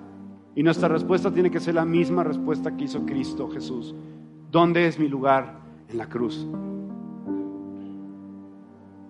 [0.54, 3.94] Y nuestra respuesta tiene que ser la misma respuesta que hizo Cristo Jesús.
[4.50, 5.58] ¿Dónde es mi lugar?
[5.90, 6.48] En la cruz.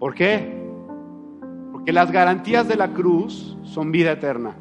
[0.01, 0.61] ¿Por qué?
[1.71, 4.57] Porque las garantías de la cruz son vida eterna.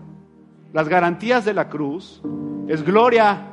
[0.72, 2.22] Las garantías de la cruz
[2.68, 3.53] es gloria.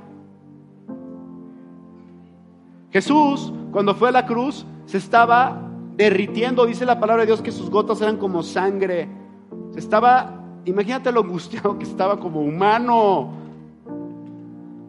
[2.90, 6.66] Jesús, cuando fue a la cruz, se estaba derritiendo.
[6.66, 9.08] Dice la palabra de Dios que sus gotas eran como sangre.
[9.72, 13.30] Se estaba, imagínate lo angustiado que estaba como humano.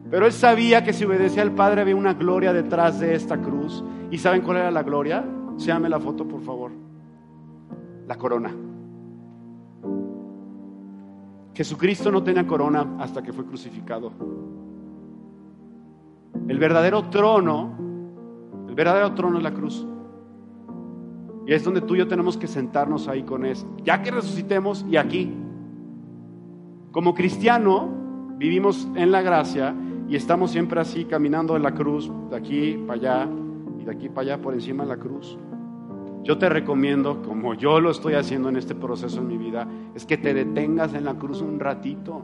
[0.10, 3.84] Pero él sabía que si obedecía al Padre había una gloria detrás de esta cruz.
[4.10, 5.24] ¿Y saben cuál era la gloria?
[5.58, 6.72] Séame la foto, por favor.
[8.08, 8.54] La corona.
[11.54, 14.12] Jesucristo no tenía corona hasta que fue crucificado.
[16.47, 17.90] El verdadero trono,
[18.72, 19.86] el verdadero trono es la cruz.
[21.45, 23.67] Y es donde tú y yo tenemos que sentarnos ahí con eso.
[23.84, 25.30] Ya que resucitemos y aquí.
[26.93, 27.89] Como cristiano,
[28.38, 29.76] vivimos en la gracia
[30.07, 33.30] y estamos siempre así caminando en la cruz, de aquí para allá
[33.78, 35.38] y de aquí para allá por encima de la cruz.
[36.24, 40.05] Yo te recomiendo, como yo lo estoy haciendo en este proceso en mi vida, es
[40.05, 42.24] que te detengas en la cruz un ratito,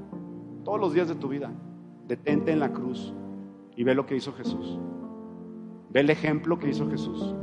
[0.63, 1.51] todos los días de tu vida.
[2.07, 3.13] Detente en la cruz
[3.75, 4.79] y ve lo que hizo Jesús.
[5.89, 7.35] Ve el ejemplo que hizo Jesús.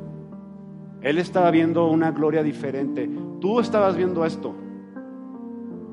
[1.00, 3.10] Él estaba viendo una gloria diferente.
[3.40, 4.54] Tú estabas viendo esto,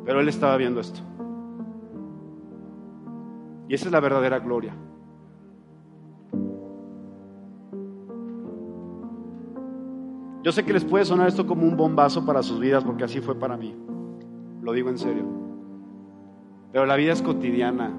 [0.06, 1.02] pero Él estaba viendo esto.
[3.68, 4.74] Y esa es la verdadera gloria.
[10.43, 13.22] Yo sé que les puede sonar esto como un bombazo para sus vidas, porque así
[13.22, 13.76] fue para mí.
[14.62, 15.24] Lo digo en serio.
[16.72, 17.91] Pero la vida es cotidiana.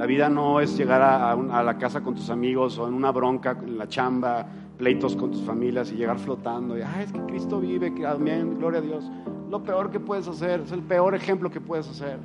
[0.00, 3.58] La vida no es llegar a, la casa con tus amigos o en una bronca
[3.62, 4.46] en la chamba,
[4.78, 6.78] pleitos con tus familias y llegar flotando.
[6.78, 9.04] Y, es que Cristo vive, que amén, gloria a Dios.
[9.50, 12.18] Lo peor que puedes hacer, es el peor ejemplo que puedes hacer.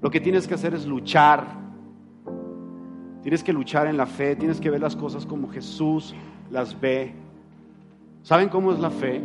[0.00, 1.48] Lo que tienes que hacer es luchar.
[3.22, 6.14] Tienes que luchar en la fe, tienes que ver las cosas como Jesús
[6.52, 7.12] las ve.
[8.22, 9.20] ¿Saben cómo es la fe?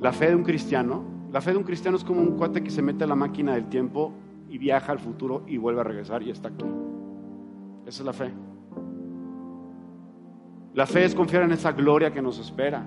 [0.00, 1.04] La fe de un cristiano.
[1.30, 3.54] La fe de un cristiano es como un cuate que se mete a la máquina
[3.54, 4.12] del tiempo
[4.52, 6.66] y viaja al futuro y vuelve a regresar y está aquí.
[7.86, 8.30] Esa es la fe.
[10.74, 12.84] La fe es confiar en esa gloria que nos espera.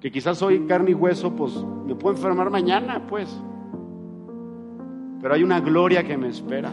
[0.00, 1.54] Que quizás soy carne y hueso, pues
[1.86, 3.32] me puedo enfermar mañana, pues.
[5.20, 6.72] Pero hay una gloria que me espera.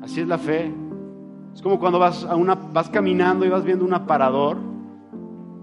[0.00, 0.72] Así es la fe.
[1.52, 4.58] Es como cuando vas, a una, vas caminando y vas viendo un aparador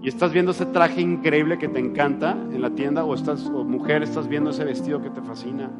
[0.02, 3.64] y estás viendo ese traje increíble que te encanta en la tienda o estás o
[3.64, 5.70] mujer estás viendo ese vestido que te fascina.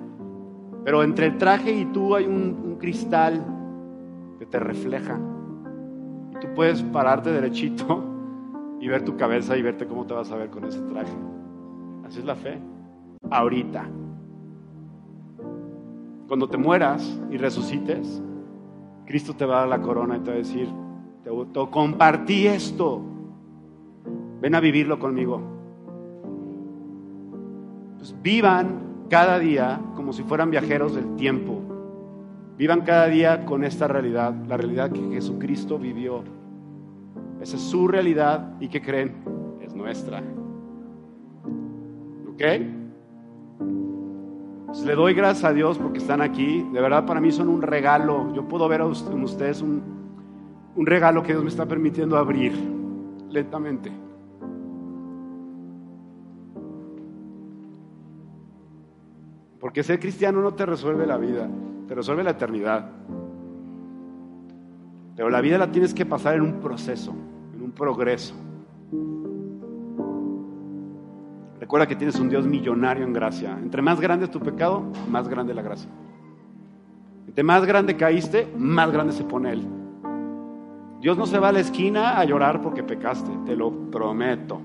[0.87, 3.45] Pero entre el traje y tú hay un, cristal
[4.39, 5.19] que te refleja.
[6.31, 8.05] Y tú puedes pararte derechito
[8.81, 11.13] y ver tu cabeza y verte cómo te vas a ver con ese traje.
[12.05, 12.61] Así es la fe.
[13.31, 13.85] Ahorita.
[16.29, 18.23] Cuando te mueras y resucites,
[19.07, 20.69] Cristo te va a dar la corona y te va a decir,
[21.25, 23.03] te, te compartí esto
[24.41, 25.41] Ven a vivirlo conmigo.
[27.97, 31.63] Pues vivan cada día como si fueran viajeros del tiempo.
[32.57, 36.23] Vivan cada día con esta realidad, la realidad que Jesucristo vivió.
[37.41, 39.15] Esa es su realidad y que creen
[39.61, 40.23] es nuestra.
[42.29, 42.43] ¿Ok?
[44.67, 46.67] Pues le doy gracias a Dios porque están aquí.
[46.73, 48.33] De verdad para mí son un regalo.
[48.35, 49.83] Yo puedo ver en ustedes un,
[50.75, 52.53] un regalo que Dios me está permitiendo abrir
[53.31, 54.06] lentamente.
[59.67, 61.49] Porque ser cristiano no te resuelve la vida,
[61.89, 62.89] te resuelve la eternidad.
[65.17, 67.13] Pero la vida la tienes que pasar en un proceso,
[67.53, 68.33] en un progreso.
[71.59, 73.59] Recuerda que tienes un Dios millonario en gracia.
[73.61, 75.91] Entre más grande es tu pecado, más grande la gracia.
[77.27, 79.67] Entre más grande caíste, más grande se pone Él.
[81.01, 84.61] Dios no se va a la esquina a llorar porque pecaste, te lo prometo.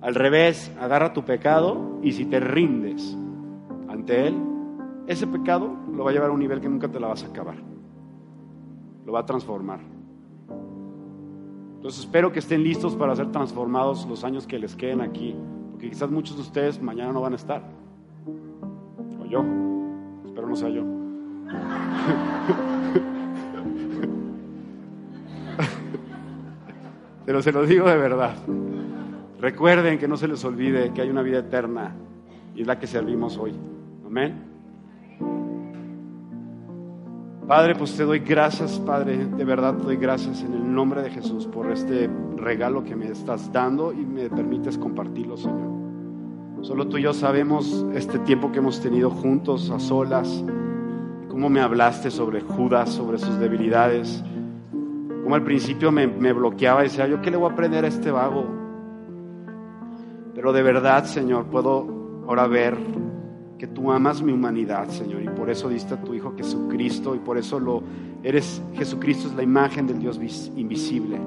[0.00, 3.16] Al revés, agarra tu pecado y si te rindes
[3.88, 4.36] ante Él,
[5.08, 7.28] ese pecado lo va a llevar a un nivel que nunca te la vas a
[7.28, 7.56] acabar.
[9.04, 9.80] Lo va a transformar.
[11.76, 15.34] Entonces espero que estén listos para ser transformados los años que les queden aquí,
[15.70, 17.62] porque quizás muchos de ustedes mañana no van a estar.
[19.20, 19.44] O yo.
[20.26, 20.82] Espero no sea yo.
[27.24, 28.36] Pero se lo digo de verdad.
[29.40, 31.94] Recuerden que no se les olvide que hay una vida eterna
[32.54, 33.54] y es la que servimos hoy.
[34.04, 34.48] Amén.
[37.46, 41.08] Padre, pues te doy gracias, Padre, de verdad te doy gracias en el nombre de
[41.08, 45.78] Jesús por este regalo que me estás dando y me permites compartirlo, Señor.
[46.60, 50.44] Solo tú y yo sabemos este tiempo que hemos tenido juntos, a solas,
[51.30, 54.22] cómo me hablaste sobre Judas, sobre sus debilidades,
[55.22, 57.88] cómo al principio me, me bloqueaba y decía, yo qué le voy a aprender a
[57.88, 58.57] este vago.
[60.38, 62.78] Pero de verdad, Señor, puedo ahora ver
[63.58, 67.18] que tú amas mi humanidad, Señor, y por eso diste a tu Hijo Jesucristo, y
[67.18, 67.82] por eso lo
[68.22, 70.16] eres, Jesucristo es la imagen del Dios
[70.54, 71.18] invisible.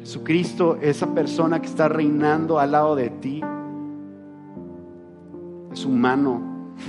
[0.00, 3.40] Jesucristo, esa persona que está reinando al lado de ti,
[5.70, 6.42] es humano,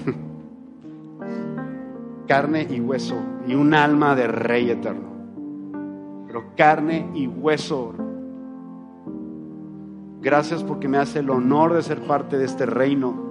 [2.28, 5.10] carne y hueso, y un alma de rey eterno,
[6.26, 7.94] pero carne y hueso.
[10.26, 13.26] Gracias porque me hace el honor de ser parte de este reino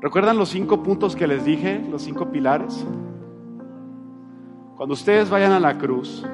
[0.00, 2.84] ¿Recuerdan los cinco puntos que les dije, los cinco pilares?
[4.76, 6.26] Cuando ustedes vayan a la cruz,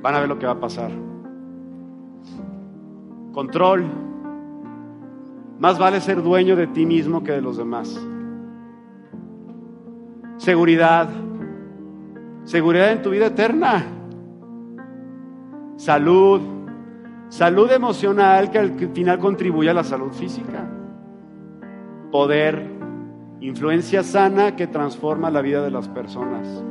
[0.00, 0.90] van a ver lo que va a pasar.
[3.32, 3.84] Control.
[5.58, 8.00] Más vale ser dueño de ti mismo que de los demás.
[10.38, 11.10] Seguridad.
[12.44, 14.01] Seguridad en tu vida eterna.
[15.82, 16.40] Salud.
[17.28, 20.70] Salud emocional que al final contribuye a la salud física
[22.12, 22.70] poder,
[23.40, 26.62] influencia sana que transforma la vida de las personas.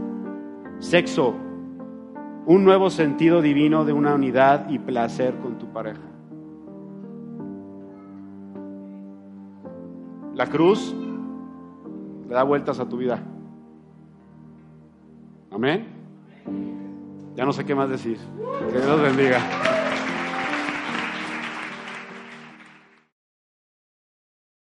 [0.80, 1.36] Sexo,
[2.45, 6.07] un nuevo sentido divino de una unidad y placer con tu pareja.
[10.36, 10.95] La cruz
[12.30, 13.22] le da vueltas a tu vida.
[15.51, 16.00] Amén.
[17.36, 18.17] Ya no sé qué más decir.
[18.71, 19.39] Que Dios bendiga.